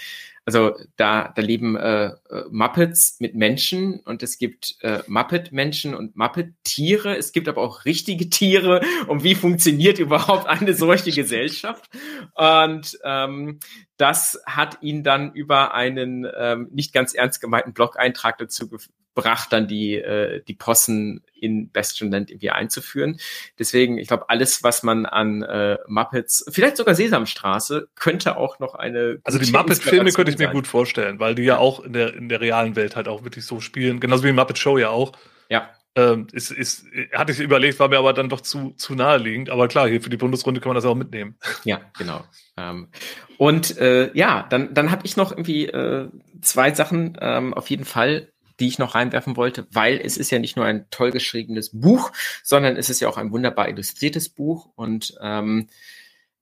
[0.48, 2.12] also da, da leben äh, äh,
[2.50, 7.18] Muppets mit Menschen und es gibt äh, Muppet-Menschen und Muppet-Tiere.
[7.18, 8.80] Es gibt aber auch richtige Tiere.
[9.08, 11.90] Und wie funktioniert überhaupt eine solche Gesellschaft?
[12.34, 13.58] Und ähm,
[13.98, 19.68] das hat ihn dann über einen ähm, nicht ganz ernst gemeinten Blog-Eintrag dazu gebracht, dann
[19.68, 23.18] die, äh, die Possen in Bastionland irgendwie einzuführen.
[23.58, 28.74] Deswegen, ich glaube, alles, was man an äh, Muppets, vielleicht sogar Sesamstraße, könnte auch noch
[28.74, 29.20] eine.
[29.24, 32.28] Also die Muppet-Filme könnte ich mir gut vorstellen, weil die ja auch in der, in
[32.28, 34.00] der realen Welt halt auch wirklich so spielen.
[34.00, 35.12] Genauso wie die Muppet Show ja auch.
[35.48, 35.70] Ja.
[35.94, 39.50] Ähm, ist, ist, hatte ich überlegt, war mir aber dann doch zu, zu naheliegend.
[39.50, 41.36] Aber klar, hier für die Bundesrunde kann man das auch mitnehmen.
[41.64, 42.24] Ja, genau.
[42.56, 42.88] Ähm,
[43.36, 46.08] und äh, ja, dann, dann habe ich noch irgendwie äh,
[46.40, 48.30] zwei Sachen ähm, auf jeden Fall
[48.60, 52.12] die ich noch reinwerfen wollte, weil es ist ja nicht nur ein toll geschriebenes Buch,
[52.42, 55.68] sondern es ist ja auch ein wunderbar illustriertes Buch und ähm,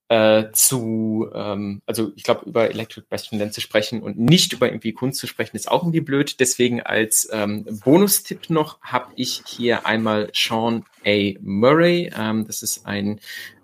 [0.09, 4.93] äh, zu, ähm, also ich glaube, über Electric Bastion zu sprechen und nicht über irgendwie
[4.93, 6.39] Kunst zu sprechen, ist auch irgendwie blöd.
[6.39, 11.33] Deswegen als ähm, Bonustipp noch habe ich hier einmal Sean A.
[11.41, 12.11] Murray.
[12.17, 13.19] Ähm, das ist ein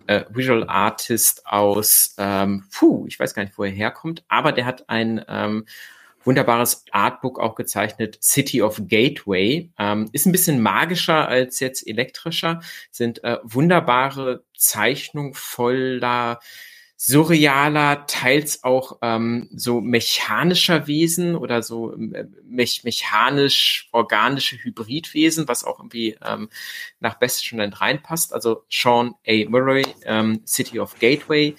[0.08, 4.66] äh, Visual Artist aus, ähm, puh, ich weiß gar nicht, wo er herkommt, aber der
[4.66, 5.66] hat ein ähm,
[6.24, 9.72] wunderbares Artbook auch gezeichnet, City of Gateway.
[9.78, 12.62] Ähm, ist ein bisschen magischer als jetzt elektrischer,
[12.92, 16.40] sind äh, wunderbare Zeichnungen voller
[17.06, 25.80] surrealer, teils auch ähm, so mechanischer Wesen oder so äh, me mechanisch-organische Hybridwesen, was auch
[25.80, 26.50] irgendwie ähm,
[27.02, 28.34] nach Best schon reinpasst.
[28.34, 29.50] Also Sean A.
[29.50, 31.56] Murray, ähm, City of Gateway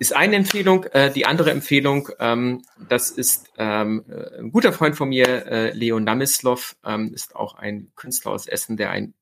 [0.00, 0.84] ist eine Empfehlung.
[0.84, 5.72] Äh, die andere Empfehlung, ähm, das ist ähm, äh, ein guter Freund von mir, äh,
[5.72, 9.12] Leo Namislov, ähm, ist auch ein Künstler aus Essen, der einen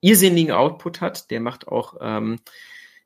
[0.00, 1.32] irrsinnigen Output hat.
[1.32, 2.38] Der macht auch ähm,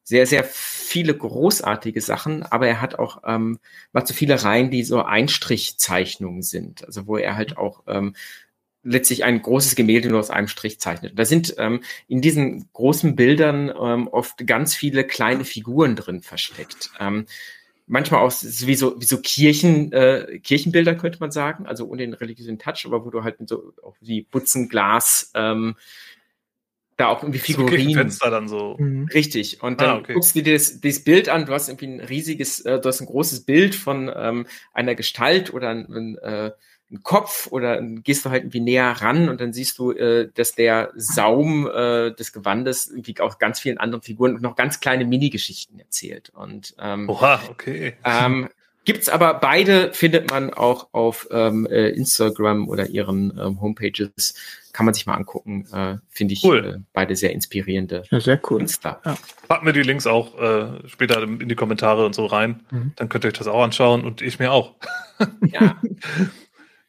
[0.03, 3.59] sehr, sehr viele großartige Sachen, aber er hat auch ähm,
[3.93, 8.15] macht so viele Reihen, die so Einstrichzeichnungen sind, also wo er halt auch ähm,
[8.85, 11.19] letztlich ein großes Gemälde nur aus einem Strich zeichnet.
[11.19, 16.91] Da sind ähm, in diesen großen Bildern ähm, oft ganz viele kleine Figuren drin versteckt.
[17.01, 17.27] Ähm,
[17.87, 22.15] manchmal auch wie so, wie so Kirchen, äh, Kirchenbilder könnte man sagen, also ohne den
[22.15, 25.77] religiösen Touch, aber wo du halt mit so auch wie Butzenglas ähm,
[26.97, 27.95] da auch irgendwie Figurinen.
[27.95, 28.77] Fenster dann so.
[28.79, 29.09] Mhm.
[29.13, 29.63] Richtig.
[29.63, 30.15] Und dann ah, okay.
[30.15, 33.01] guckst du dir das, dieses Bild an, du hast irgendwie ein riesiges, äh, du hast
[33.01, 36.53] ein großes Bild von ähm, einer Gestalt oder ein, ein äh,
[36.95, 40.55] einen Kopf oder gehst du halt irgendwie näher ran und dann siehst du, äh, dass
[40.55, 45.79] der Saum äh, des Gewandes irgendwie auch ganz vielen anderen Figuren noch ganz kleine Mini-Geschichten
[45.79, 46.31] erzählt.
[46.35, 47.95] Und ähm, Oha, okay.
[48.05, 48.49] Ähm,
[48.85, 54.35] Gibt's aber beide, findet man auch auf ähm, äh, Instagram oder ihren ähm, Homepages.
[54.73, 55.67] Kann man sich mal angucken.
[55.73, 56.75] Äh, Finde ich cool.
[56.77, 58.59] äh, beide sehr inspirierende ja, sehr cool.
[58.59, 59.01] Künstler.
[59.07, 59.17] Ja.
[59.49, 62.61] Packen wir die Links auch äh, später in die Kommentare und so rein.
[62.71, 62.93] Mhm.
[62.97, 64.75] Dann könnt ihr euch das auch anschauen und ich mir auch.
[65.51, 65.81] Ja.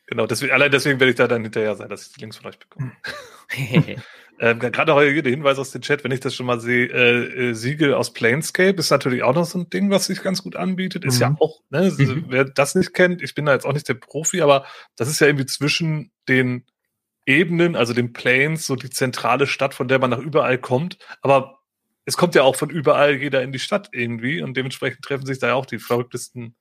[0.07, 2.47] Genau, deswegen, allein deswegen werde ich da dann hinterher sein, dass ich die Links von
[2.47, 2.91] euch bekomme.
[4.39, 7.49] ähm, Gerade heute der Hinweis aus dem Chat, wenn ich das schon mal sehe, äh,
[7.49, 10.55] äh, Siegel aus Planescape ist natürlich auch noch so ein Ding, was sich ganz gut
[10.55, 11.05] anbietet.
[11.05, 11.21] Ist mhm.
[11.21, 12.25] ja auch, ne, mhm.
[12.29, 15.19] wer das nicht kennt, ich bin da jetzt auch nicht der Profi, aber das ist
[15.21, 16.65] ja irgendwie zwischen den
[17.25, 20.99] Ebenen, also den Planes, so die zentrale Stadt, von der man nach überall kommt.
[21.21, 21.59] Aber
[22.05, 25.39] es kommt ja auch von überall jeder in die Stadt irgendwie und dementsprechend treffen sich
[25.39, 26.55] da ja auch die verrücktesten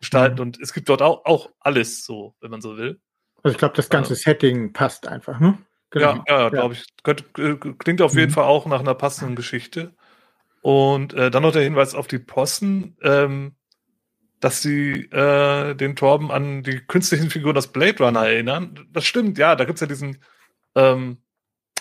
[0.00, 0.36] gestalten.
[0.36, 0.40] Mhm.
[0.40, 3.00] Und es gibt dort auch, auch alles so, wenn man so will.
[3.42, 5.58] Also ich glaube, das ganze äh, Setting passt einfach, ne?
[5.90, 6.14] Genau.
[6.14, 6.48] Ja, ja, ja.
[6.48, 6.84] glaube ich.
[7.02, 7.24] Könnte,
[7.78, 8.34] klingt auf jeden mhm.
[8.34, 9.94] Fall auch nach einer passenden Geschichte.
[10.62, 13.54] Und äh, dann noch der Hinweis auf die Possen, ähm,
[14.40, 18.88] dass sie äh, den Torben an die künstlichen Figuren aus Blade Runner erinnern.
[18.92, 20.22] Das stimmt, ja, da gibt es ja diesen
[20.74, 21.18] ähm,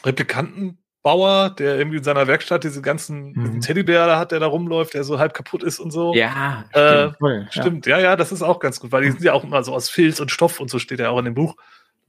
[0.06, 3.62] Replikanten Bauer, der irgendwie in seiner Werkstatt diese ganzen mhm.
[3.62, 6.14] Teddybär da hat, der da rumläuft, der so halb kaputt ist und so.
[6.14, 7.54] Ja, äh, stimmt.
[7.54, 7.86] stimmt.
[7.86, 8.00] Ja.
[8.00, 10.22] ja, das ist auch ganz gut, weil die sind ja auch immer so aus Filz
[10.22, 11.56] und Stoff und so steht ja auch in dem Buch.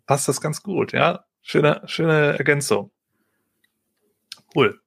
[0.06, 1.24] Passt das ganz gut, ja.
[1.42, 2.92] Schöne, schöne Ergänzung.
[4.54, 4.80] Cool.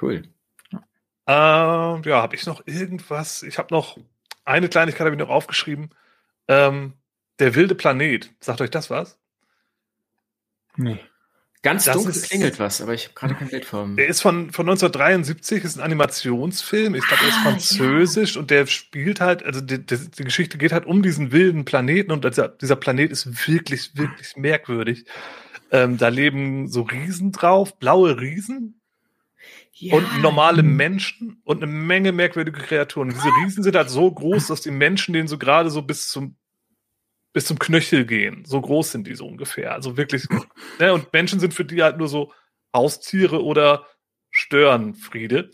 [0.00, 0.24] Cool.
[0.72, 3.44] Äh, ja, habe ich noch irgendwas?
[3.44, 3.96] Ich habe noch
[4.44, 5.90] eine Kleinigkeit habe ich noch aufgeschrieben.
[6.48, 6.94] Ähm,
[7.38, 8.30] der wilde Planet.
[8.40, 9.20] Sagt euch das was?
[10.76, 10.98] Nee.
[11.62, 13.88] Ganz das dunkel ist, klingelt was, aber ich habe gerade kein Bild vor.
[13.96, 16.96] Der ist von, von 1973, ist ein Animationsfilm.
[16.96, 18.40] Ich glaube, er ist ah, französisch ja.
[18.40, 22.10] und der spielt halt, also die, die, die, Geschichte geht halt um diesen wilden Planeten
[22.10, 25.04] und dieser, dieser Planet ist wirklich, wirklich merkwürdig.
[25.70, 28.80] Ähm, da leben so Riesen drauf, blaue Riesen.
[29.74, 29.96] Ja.
[29.96, 33.08] Und normale Menschen und eine Menge merkwürdige Kreaturen.
[33.08, 36.36] Diese Riesen sind halt so groß, dass die Menschen denen so gerade so bis zum
[37.32, 38.44] bis zum Knöchel gehen.
[38.44, 39.72] So groß sind die so ungefähr.
[39.72, 40.26] Also wirklich.
[40.78, 42.32] ne, und Menschen sind für die halt nur so
[42.74, 43.86] Haustiere oder
[44.30, 45.50] Störenfriede.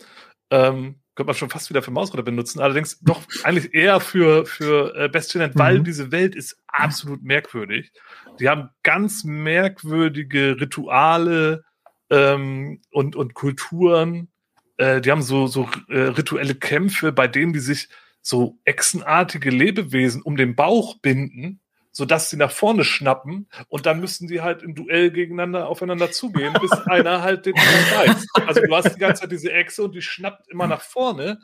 [0.51, 2.61] Ähm, könnte man schon fast wieder für Mausritter benutzen.
[2.61, 5.83] Allerdings doch eigentlich eher für, für äh, Bestien, weil mhm.
[5.83, 7.91] diese Welt ist absolut merkwürdig.
[8.39, 11.65] Die haben ganz merkwürdige Rituale
[12.09, 14.29] ähm, und, und Kulturen.
[14.77, 17.89] Äh, die haben so, so äh, rituelle Kämpfe, bei denen die sich
[18.21, 21.59] so echsenartige Lebewesen um den Bauch binden
[21.91, 26.53] sodass sie nach vorne schnappen und dann müssen die halt im Duell gegeneinander aufeinander zugehen,
[26.61, 28.27] bis einer halt den anderen beißt.
[28.47, 31.39] Also du hast die ganze Zeit diese Echse und die schnappt immer nach vorne.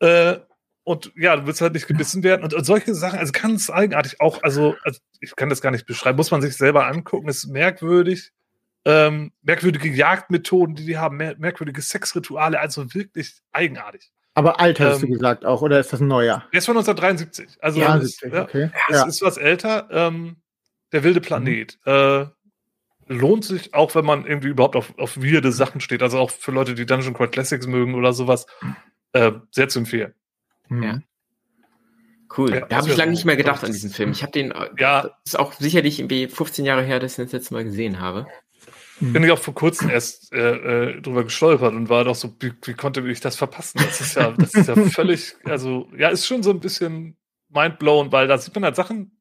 [0.00, 0.36] Äh,
[0.84, 2.44] und ja, du willst halt nicht gebissen werden.
[2.44, 5.86] Und, und, solche Sachen, also ganz eigenartig auch, also, also, ich kann das gar nicht
[5.86, 8.32] beschreiben, muss man sich selber angucken, ist merkwürdig.
[8.84, 14.12] Ähm, merkwürdige Jagdmethoden, die die haben, mer merkwürdige Sexrituale, also wirklich eigenartig.
[14.34, 16.44] Aber alt hast ähm, du gesagt auch, oder ist das ein neuer?
[16.52, 17.58] Der ist von 1973.
[17.60, 18.70] Also ja, es, ja, okay.
[18.88, 19.06] es ja.
[19.06, 19.88] ist was älter.
[19.90, 20.36] Ähm,
[20.92, 21.78] der wilde Planet.
[21.84, 21.92] Mhm.
[21.92, 22.26] Äh,
[23.06, 26.02] lohnt sich, auch wenn man irgendwie überhaupt auf, auf weirde Sachen steht.
[26.02, 28.46] Also auch für Leute, die Dungeon Crawl Classics mögen oder sowas.
[29.12, 30.14] Äh, sehr zu empfehlen.
[30.68, 30.82] Mhm.
[30.82, 31.00] Ja.
[32.36, 32.54] Cool.
[32.54, 34.10] Ja, da habe ich lange nicht mehr gedacht an diesen Film.
[34.10, 35.02] Ich habe den, äh, ja.
[35.02, 38.00] das ist auch sicherlich irgendwie 15 Jahre her, dass ich den das letzte Mal gesehen
[38.00, 38.26] habe.
[39.00, 42.52] Bin ich auch vor kurzem erst äh, äh, drüber gestolpert und war doch so, wie,
[42.62, 43.80] wie, konnte ich das verpassen?
[43.84, 47.16] Das ist ja, das ist ja völlig, also ja, ist schon so ein bisschen
[47.48, 49.18] mindblown, weil da sieht man halt Sachen,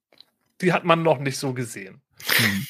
[0.62, 2.02] die hat man noch nicht so gesehen.
[2.40, 2.68] Mhm.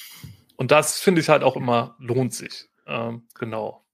[0.56, 2.70] Und das finde ich halt auch immer lohnt sich.
[2.88, 3.86] Ähm, genau.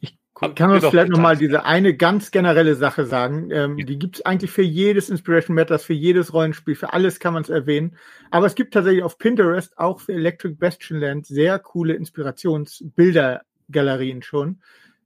[0.00, 0.17] Ich
[0.54, 3.50] kann man vielleicht nochmal diese eine ganz generelle Sache sagen.
[3.50, 3.84] Ähm, ja.
[3.84, 7.42] Die gibt es eigentlich für jedes Inspiration Matters, für jedes Rollenspiel, für alles kann man
[7.42, 7.96] es erwähnen.
[8.30, 14.60] Aber es gibt tatsächlich auf Pinterest auch für Electric Bastion Land sehr coole Inspirationsbildergalerien schon.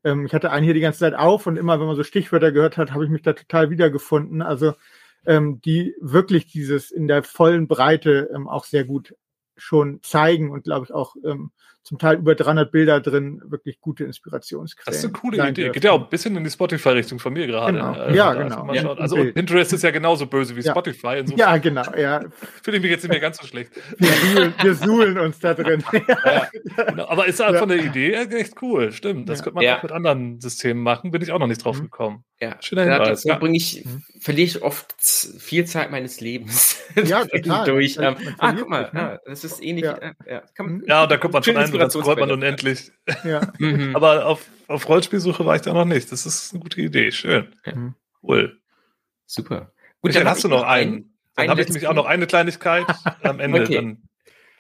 [0.05, 2.53] Ähm, ich hatte einen hier die ganze Zeit auf und immer, wenn man so Stichwörter
[2.53, 4.43] gehört hat, habe ich mich da total wiedergefunden.
[4.43, 4.75] Also
[5.25, 9.15] ähm, die wirklich dieses in der vollen Breite ähm, auch sehr gut
[9.57, 11.53] schon zeigen und glaube ich auch ähm,
[11.83, 14.85] zum Teil über 300 Bilder drin, wirklich gute Inspirationsquellen.
[14.87, 15.53] Das ist eine coole Idee.
[15.53, 15.73] Dürfen.
[15.73, 17.73] Geht ja auch ein bisschen in die Spotify-Richtung von mir gerade.
[17.73, 17.93] Genau.
[17.93, 18.73] Also ja, genau.
[18.73, 20.71] Ja, also Pinterest ist ja genauso böse wie ja.
[20.71, 21.19] Spotify.
[21.19, 21.83] Insofern ja, genau.
[21.97, 22.21] Ja.
[22.63, 23.73] Fühle ich mich jetzt nicht mehr ganz so schlecht.
[23.99, 25.83] Wir suhlen, wir suhlen uns da drin.
[26.09, 26.49] ja,
[26.87, 27.09] genau.
[27.09, 28.93] Aber ist halt von der Idee echt cool.
[28.93, 29.29] Stimmt.
[29.29, 31.11] Das könnte man auch mit anderen Systemen machen.
[31.11, 31.85] Bin ich auch noch nicht drauf mhm.
[31.85, 32.25] gekommen.
[32.41, 33.23] Ja, schöner Hinweis.
[33.23, 34.03] Da, bringe ich, mhm.
[34.21, 37.65] verliere ich oft viel Zeit meines Lebens ja, total.
[37.67, 37.97] durch.
[38.01, 39.85] Ähm, ah, guck mal, ja, das ist ähnlich.
[39.85, 42.31] Ja, äh, ja, man, ja und da kommt man schon ein und dann scrollt man
[42.31, 42.93] unendlich.
[43.25, 43.53] Ja.
[43.59, 43.95] Mhm.
[43.95, 46.11] Aber auf, auf Rollspielsuche war ich da noch nicht.
[46.11, 47.13] Das ist eine gute Idee.
[47.13, 47.49] Schön.
[47.65, 47.95] Mhm.
[48.23, 48.59] Cool.
[49.27, 49.73] Super.
[50.01, 51.15] Gut, dann hast du noch einen.
[51.37, 52.87] Dann habe ich nämlich auch noch eine Kleinigkeit
[53.23, 53.63] am Ende.
[53.63, 53.75] okay.
[53.77, 54.03] Dann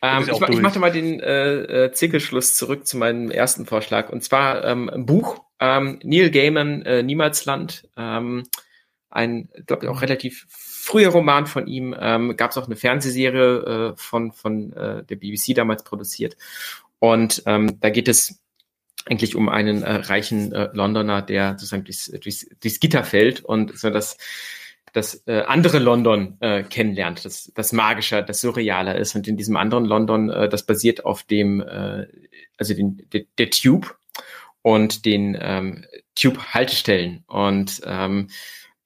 [0.03, 4.11] ähm, ich, ich mache mal den äh, äh, Zirkelschluss zurück zu meinem ersten Vorschlag.
[4.11, 7.89] Und zwar ähm, ein Buch, ähm, Neil Gaiman, äh, Niemalsland.
[7.97, 8.49] Ähm,
[9.11, 11.95] ein, glaube ich, auch relativ früher Roman von ihm.
[11.99, 16.37] Ähm, Gab es auch eine Fernsehserie äh, von, von äh, der BBC damals produziert.
[17.03, 18.41] Und ähm, da geht es
[19.07, 23.77] eigentlich um einen äh, reichen äh, Londoner, der sozusagen durchs, durchs, durchs Gitter fällt und
[23.77, 24.17] so das
[24.93, 29.17] das äh, andere London äh, kennenlernt, das, das magischer, das surrealer ist.
[29.17, 32.07] Und in diesem anderen London, äh, das basiert auf dem, äh,
[32.59, 33.97] also den, der, der Tube
[34.61, 37.25] und den ähm, Tube-Haltestellen.
[37.27, 38.29] Und ähm,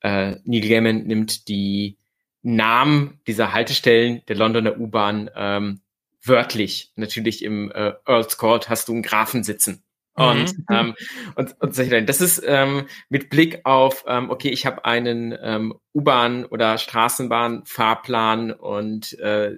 [0.01, 1.99] äh, Neil Gaiman nimmt die
[2.43, 5.81] Namen dieser Haltestellen der Londoner U-Bahn ähm,
[6.27, 6.93] wörtlich.
[6.97, 9.83] Natürlich im äh, Earl's Court hast du einen Grafen sitzen.
[10.15, 10.65] Und, mhm.
[10.71, 10.95] ähm,
[11.35, 15.75] und, und solche Das ist ähm, mit Blick auf, ähm, okay, ich habe einen ähm,
[15.95, 19.53] U-Bahn- oder Straßenbahn-Fahrplan und äh,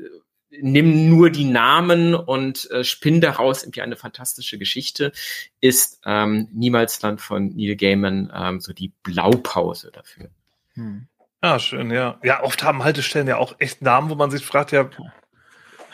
[0.51, 5.13] nimm nur die Namen und äh, spinn daraus irgendwie eine fantastische Geschichte,
[5.61, 10.31] ist ähm, Niemalsland von Neil Gaiman ähm, so die Blaupause dafür.
[10.75, 11.07] Hm.
[11.41, 12.19] Ah, schön, ja.
[12.25, 14.91] Ja, oft haben Haltestellen ja auch echt Namen, wo man sich fragt, ja,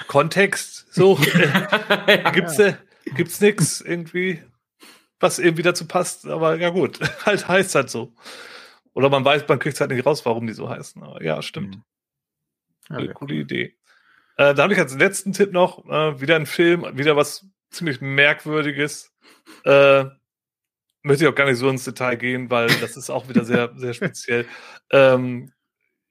[0.06, 2.74] Kontext, so, äh, gibt's, äh,
[3.14, 4.42] gibt's nix irgendwie,
[5.20, 8.12] was irgendwie dazu passt, aber ja gut, halt heißt halt so.
[8.92, 11.02] Oder man weiß, man kriegt halt nicht raus, warum die so heißen.
[11.02, 11.78] Aber ja, stimmt.
[12.88, 13.76] Ja, coole, coole Idee.
[14.36, 18.00] Äh, da habe ich als letzten Tipp noch äh, wieder ein Film, wieder was ziemlich
[18.00, 19.12] merkwürdiges.
[19.64, 20.04] Äh,
[21.02, 23.72] möchte ich auch gar nicht so ins Detail gehen, weil das ist auch wieder sehr,
[23.76, 24.46] sehr speziell.
[24.90, 25.52] Ähm,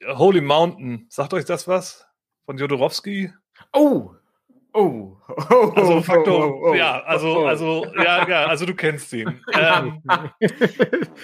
[0.05, 2.05] Holy Mountain, sagt euch das was?
[2.45, 3.33] Von Jodorowski?
[3.73, 4.15] Oh,
[4.75, 5.15] Oh,
[5.51, 9.39] oh, also Faktor, oh, oh, ja, also, also, ja, ja, also du kennst ihn.
[9.53, 10.01] Ähm,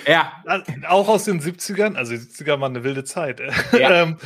[0.06, 0.44] ja.
[0.88, 3.42] Auch aus den 70ern, also die 70er waren eine wilde Zeit.
[3.74, 4.04] Ja.
[4.04, 4.18] ähm,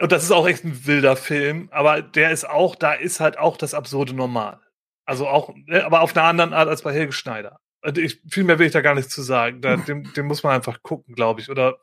[0.00, 3.38] und das ist auch echt ein wilder Film, aber der ist auch, da ist halt
[3.38, 4.58] auch das Absurde normal.
[5.04, 7.60] Also auch, ne, aber auf einer anderen Art als bei Helge Schneider.
[7.96, 9.60] Ich, viel mehr will ich da gar nicht zu sagen.
[9.60, 11.50] Da, dem, dem muss man einfach gucken, glaube ich.
[11.50, 11.76] Oder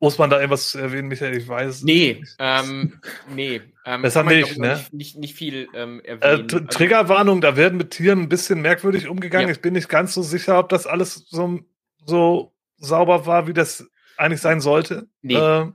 [0.00, 1.36] muss man da irgendwas erwähnen, Michael?
[1.36, 3.00] Ich weiß Nee, ähm,
[3.34, 3.60] nee.
[3.84, 4.74] Ähm, Besser nicht, ne?
[4.74, 6.48] Nicht, nicht, nicht viel ähm, äh, erwähnen.
[6.48, 9.48] Äh, Triggerwarnung, da werden mit Tieren ein bisschen merkwürdig umgegangen.
[9.48, 9.52] Ja.
[9.52, 11.60] Ich bin nicht ganz so sicher, ob das alles so,
[12.04, 15.08] so sauber war, wie das eigentlich sein sollte.
[15.22, 15.34] Nee.
[15.34, 15.72] Äh,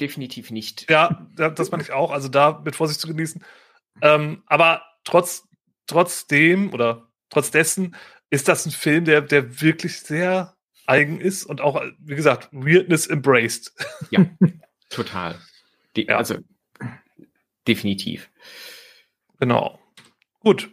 [0.00, 0.90] Definitiv nicht.
[0.90, 2.10] Ja, das meine ich auch.
[2.10, 3.44] Also da mit Vorsicht zu genießen.
[4.00, 5.46] Ähm, aber trotz,
[5.86, 7.94] trotzdem oder trotz dessen
[8.30, 10.56] ist das ein Film, der, der wirklich sehr
[10.90, 13.72] eigen ist und auch, wie gesagt, Weirdness embraced.
[14.10, 14.26] Ja,
[14.90, 15.36] total.
[15.96, 16.16] De ja.
[16.16, 16.38] Also
[17.66, 18.30] definitiv.
[19.38, 19.78] Genau.
[20.40, 20.70] Gut.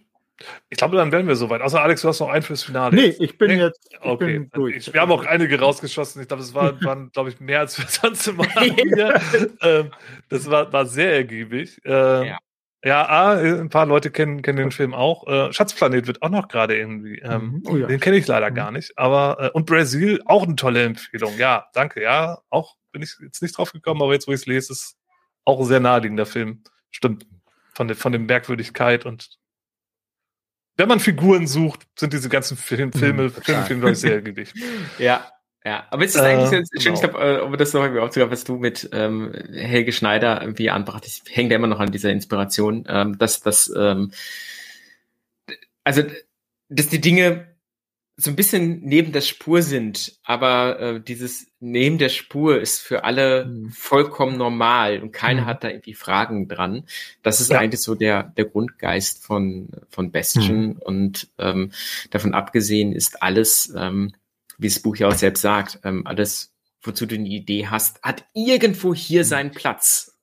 [0.69, 1.61] Ich glaube, dann wären wir soweit.
[1.61, 2.95] Außer Alex, du hast noch einen fürs Finale.
[2.95, 3.57] Nee, ich bin nee?
[3.57, 4.39] jetzt ich okay.
[4.39, 4.75] Bin durch.
[4.75, 6.21] Ich, wir haben auch einige rausgeschossen.
[6.21, 9.19] Ich glaube, es war, waren, glaube ich, mehr als wir sonst immer hier.
[9.61, 9.91] ähm,
[10.29, 11.81] das war, war sehr ergiebig.
[11.85, 12.37] Ähm, ja.
[12.83, 15.27] Ja, ah, ein paar Leute kennen, kennen den Film auch.
[15.27, 17.19] Äh, Schatzplanet wird auch noch gerade irgendwie.
[17.19, 17.63] Ähm, mhm.
[17.65, 17.87] oh, ja.
[17.87, 18.55] Den kenne ich leider mhm.
[18.55, 18.97] gar nicht.
[18.97, 21.37] Aber äh, und Brasil auch eine tolle Empfehlung.
[21.37, 22.01] Ja, danke.
[22.01, 24.95] Ja, auch bin ich jetzt nicht drauf gekommen, aber jetzt, wo ich es lese, ist
[25.43, 26.63] auch ein sehr naheliegender Film.
[26.91, 27.25] Stimmt.
[27.73, 29.37] Von der, von der Merkwürdigkeit und
[30.77, 34.13] wenn man Figuren sucht, sind diese ganzen Film, Filme, mhm, Filme, Filme, glaube ich, sehr
[34.13, 34.53] ergiebig.
[34.99, 35.27] ja,
[35.67, 36.93] ja, aber es ist eigentlich äh, schön, genau.
[36.93, 40.69] ich glaube, äh, ob das noch irgendwie aufzugab, was du mit ähm, Helge Schneider irgendwie
[40.69, 41.27] anbrachtest.
[41.27, 44.13] Ich hänge da immer noch an dieser Inspiration, ähm, dass das, ähm,
[45.83, 46.03] also,
[46.69, 47.47] dass die Dinge
[48.15, 53.03] so ein bisschen neben der Spur sind, aber äh, dieses neben der Spur ist für
[53.03, 53.69] alle mhm.
[53.71, 55.45] vollkommen normal und keiner mhm.
[55.47, 56.85] hat da irgendwie Fragen dran.
[57.23, 57.59] Das ist ja.
[57.59, 60.77] eigentlich so der der Grundgeist von von Bastion mhm.
[60.77, 61.73] und ähm,
[62.09, 64.13] davon abgesehen ist alles, ähm,
[64.57, 68.25] wie das Buch ja auch selbst sagt, ähm, alles, wozu du eine Idee hast, hat
[68.33, 69.27] irgendwo hier mhm.
[69.27, 70.17] seinen Platz.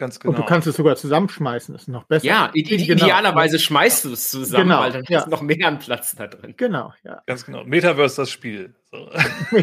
[0.00, 0.30] Ganz genau.
[0.30, 0.48] Und du genau.
[0.48, 2.24] kannst es sogar zusammenschmeißen, das ist noch besser.
[2.24, 2.68] Ja, genau.
[2.70, 4.80] idealerweise schmeißt du es zusammen, genau.
[4.80, 5.18] weil dann ja.
[5.18, 6.54] hast du noch mehr an Platz da drin.
[6.56, 7.22] Genau, ja.
[7.26, 7.64] Ganz genau.
[7.64, 8.74] Metaverse das Spiel.
[8.90, 9.10] So.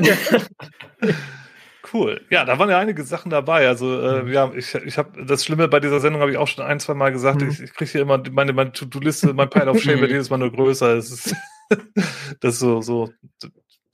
[1.93, 2.21] cool.
[2.29, 3.67] Ja, da waren ja einige Sachen dabei.
[3.67, 4.31] Also äh, mhm.
[4.31, 6.93] ja, ich, ich habe das Schlimme bei dieser Sendung habe ich auch schon ein, zwei
[6.93, 7.41] Mal gesagt.
[7.41, 7.49] Mhm.
[7.49, 10.37] Ich, ich kriege hier immer meine, meine To-Do-Liste, mein Pile of Shame wird jedes Mal
[10.37, 10.97] nur größer.
[10.97, 11.35] Das ist,
[12.39, 13.11] das ist so, so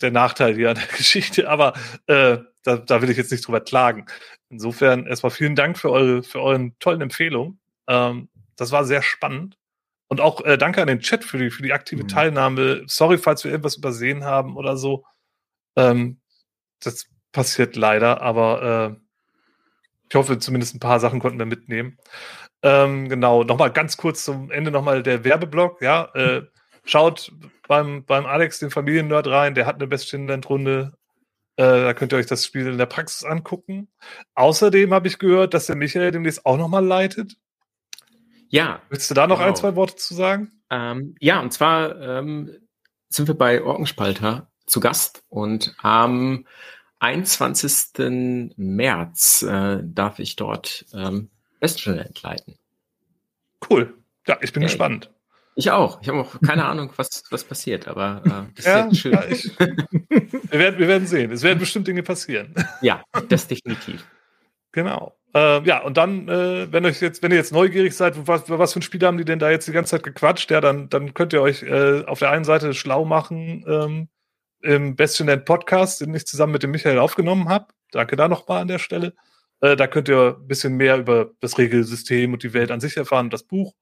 [0.02, 1.50] der Nachteil hier an der Geschichte.
[1.50, 1.74] Aber
[2.08, 4.06] äh, da, da will ich jetzt nicht drüber klagen.
[4.50, 7.60] Insofern erstmal vielen Dank für eure, für euren tollen Empfehlungen.
[7.88, 9.58] Ähm, das war sehr spannend.
[10.08, 12.08] Und auch äh, danke an den Chat für die, für die aktive mhm.
[12.08, 12.84] Teilnahme.
[12.86, 15.06] Sorry, falls wir irgendwas übersehen haben oder so.
[15.76, 16.20] Ähm,
[16.80, 19.04] das passiert leider, aber äh,
[20.10, 21.98] ich hoffe, zumindest ein paar Sachen konnten wir mitnehmen.
[22.62, 25.82] Ähm, genau, nochmal ganz kurz zum Ende nochmal der Werbeblock.
[25.82, 26.44] Ja, äh,
[26.86, 27.32] schaut
[27.68, 29.56] beim, beim Alex, den Familiennerd, rein.
[29.56, 30.94] Der hat eine Bestständenrunde
[31.56, 33.88] äh, da könnt ihr euch das Spiel in der Praxis angucken.
[34.34, 37.38] Außerdem habe ich gehört, dass der Michael demnächst auch nochmal leitet.
[38.50, 38.82] Ja.
[38.90, 39.50] Willst du da noch genau.
[39.50, 40.52] ein, zwei Worte zu sagen?
[40.72, 42.58] Ähm, ja, und zwar ähm,
[43.10, 46.48] sind wir bei Orkenspalter zu Gast und am
[47.00, 48.54] 21.
[48.56, 52.58] März äh, darf ich dort ähm, Westfalen leiten.
[53.70, 53.94] Cool.
[54.28, 54.72] Ja, ich bin okay.
[54.72, 55.13] gespannt.
[55.56, 56.02] Ich auch.
[56.02, 59.12] Ich habe auch keine Ahnung, was, was passiert, aber äh, das ja, ist schön.
[59.14, 61.32] Ja, ich, wir, werden, wir werden sehen.
[61.32, 62.54] Es werden bestimmt Dinge passieren.
[62.82, 64.06] Ja, das definitiv.
[64.72, 65.16] Genau.
[65.34, 68.74] Äh, ja, und dann, äh, wenn euch jetzt, wenn ihr jetzt neugierig seid, was, was
[68.74, 71.14] für ein Spiel haben die denn da jetzt die ganze Zeit gequatscht, ja, dann, dann
[71.14, 74.10] könnt ihr euch äh, auf der einen Seite schlau machen ähm,
[74.62, 77.68] im Bastionland Podcast, den ich zusammen mit dem Michael aufgenommen habe.
[77.92, 79.14] Danke da nochmal an der Stelle.
[79.62, 82.98] Äh, da könnt ihr ein bisschen mehr über das Regelsystem und die Welt an sich
[82.98, 83.74] erfahren, das Buch.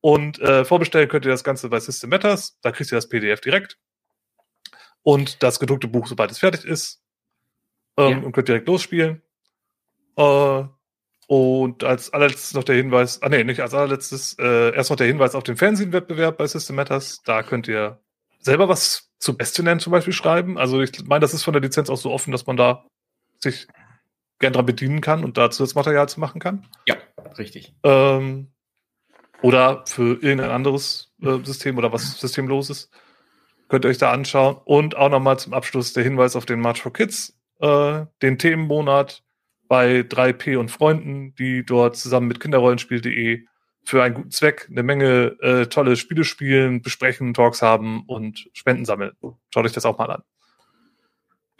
[0.00, 2.58] Und äh, vorbestellen könnt ihr das Ganze bei System Matters.
[2.62, 3.78] Da kriegt ihr das PDF direkt.
[5.02, 7.02] Und das gedruckte Buch, sobald es fertig ist.
[7.96, 8.18] Ähm, ja.
[8.18, 9.22] Und könnt direkt losspielen.
[10.16, 10.64] Äh,
[11.28, 15.08] und als allerletztes noch der Hinweis, ah nee, nicht als allerletztes, äh, erst noch der
[15.08, 17.22] Hinweis auf den Fernsehwettbewerb bei System Matters.
[17.24, 18.00] Da könnt ihr
[18.38, 20.56] selber was zu Bastionen zum Beispiel schreiben.
[20.56, 22.84] Also ich meine, das ist von der Lizenz auch so offen, dass man da
[23.40, 23.66] sich
[24.38, 26.66] gern dran bedienen kann und dazu das Material zu machen kann.
[26.86, 26.96] Ja,
[27.38, 27.74] richtig.
[27.82, 28.52] Ähm,
[29.42, 32.90] oder für irgendein anderes äh, System oder was systemloses.
[33.68, 34.56] Könnt ihr euch da anschauen.
[34.64, 39.22] Und auch nochmal zum Abschluss der Hinweis auf den March for Kids, äh, den Themenmonat
[39.68, 43.44] bei 3P und Freunden, die dort zusammen mit Kinderrollenspiel.de
[43.84, 48.84] für einen guten Zweck eine Menge äh, tolle Spiele spielen, besprechen, Talks haben und Spenden
[48.84, 49.12] sammeln.
[49.52, 50.22] Schaut euch das auch mal an.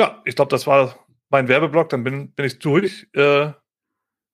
[0.00, 0.96] Ja, ich glaube, das war
[1.30, 1.88] mein Werbeblock.
[1.88, 3.06] Dann bin, bin ich durch.
[3.14, 3.52] Äh,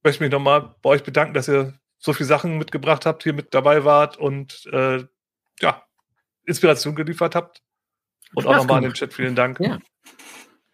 [0.02, 3.54] möchte mich nochmal bei euch bedanken, dass ihr so viele Sachen mitgebracht habt, hier mit
[3.54, 5.04] dabei wart und äh,
[5.60, 5.82] ja,
[6.44, 7.62] Inspiration geliefert habt.
[8.34, 9.60] Und Spaß auch nochmal an den Chat vielen Dank.
[9.60, 9.78] Ja.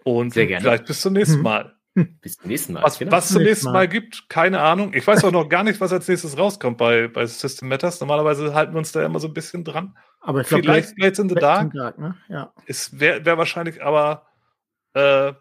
[0.05, 0.63] Und Sehr gerne.
[0.63, 1.43] vielleicht bis zum nächsten mhm.
[1.43, 1.75] Mal.
[2.21, 2.85] Bis zum nächsten Mal.
[2.85, 3.11] Was, genau.
[3.11, 3.89] was zum nächsten Mal.
[3.89, 4.95] Gibt, keine Ahnung.
[4.95, 7.99] Ich weiß auch noch gar nicht, was als nächstes rauskommt bei, bei System Matters.
[7.99, 9.97] Normalerweise halten wir uns da immer so ein bisschen dran.
[10.21, 11.73] Aber ich glaube, vielleicht Blades in the Dark.
[11.73, 12.17] Dark ne?
[12.29, 12.53] ja.
[12.67, 14.29] Es wäre wär wahrscheinlich aber
[14.95, 15.33] äh,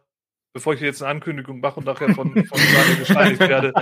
[0.58, 3.74] bevor ich jetzt eine Ankündigung mache und nachher von, von Daniel gesteinigt werde,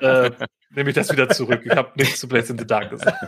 [0.00, 0.30] äh,
[0.74, 1.60] nehme ich das wieder zurück.
[1.62, 3.18] Ich habe nichts zu Place in the Dark gesagt.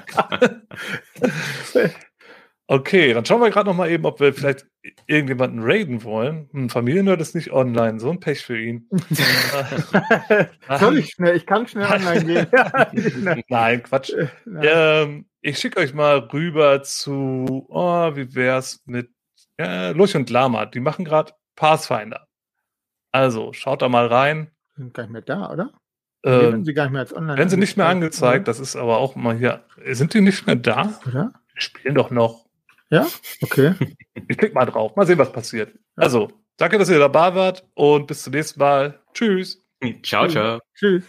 [2.66, 4.66] Okay, dann schauen wir gerade noch mal eben, ob wir vielleicht
[5.06, 6.48] irgendjemanden raiden wollen.
[6.52, 8.88] Hm, Familiennerd ist nicht online, so ein Pech für ihn.
[10.78, 11.36] Soll ich schnell?
[11.36, 13.44] Ich kann schnell online gehen.
[13.48, 14.14] Nein, Quatsch.
[14.62, 19.10] Ähm, ich schicke euch mal rüber zu, oh, wie wär's mit
[19.60, 20.64] äh, Luch und Lama.
[20.64, 22.26] Die machen gerade Pathfinder.
[23.14, 24.50] Also, schaut da mal rein.
[24.76, 25.70] Sind gar nicht mehr da, oder?
[26.24, 27.38] Ähm, sie gar nicht mehr als online.
[27.38, 28.44] Werden sie nicht mehr angezeigt, oder?
[28.46, 29.62] das ist aber auch mal hier.
[29.92, 30.98] Sind die nicht mehr da?
[31.06, 31.32] Oder?
[31.56, 32.46] Die spielen doch noch.
[32.90, 33.06] Ja?
[33.40, 33.74] Okay.
[34.28, 34.96] Ich klick mal drauf.
[34.96, 35.74] Mal sehen, was passiert.
[35.74, 36.04] Ja.
[36.04, 39.00] Also, danke, dass ihr dabei wart und bis zum nächsten Mal.
[39.12, 39.62] Tschüss.
[40.02, 40.60] Ciao, ciao.
[40.74, 41.04] Tschüss.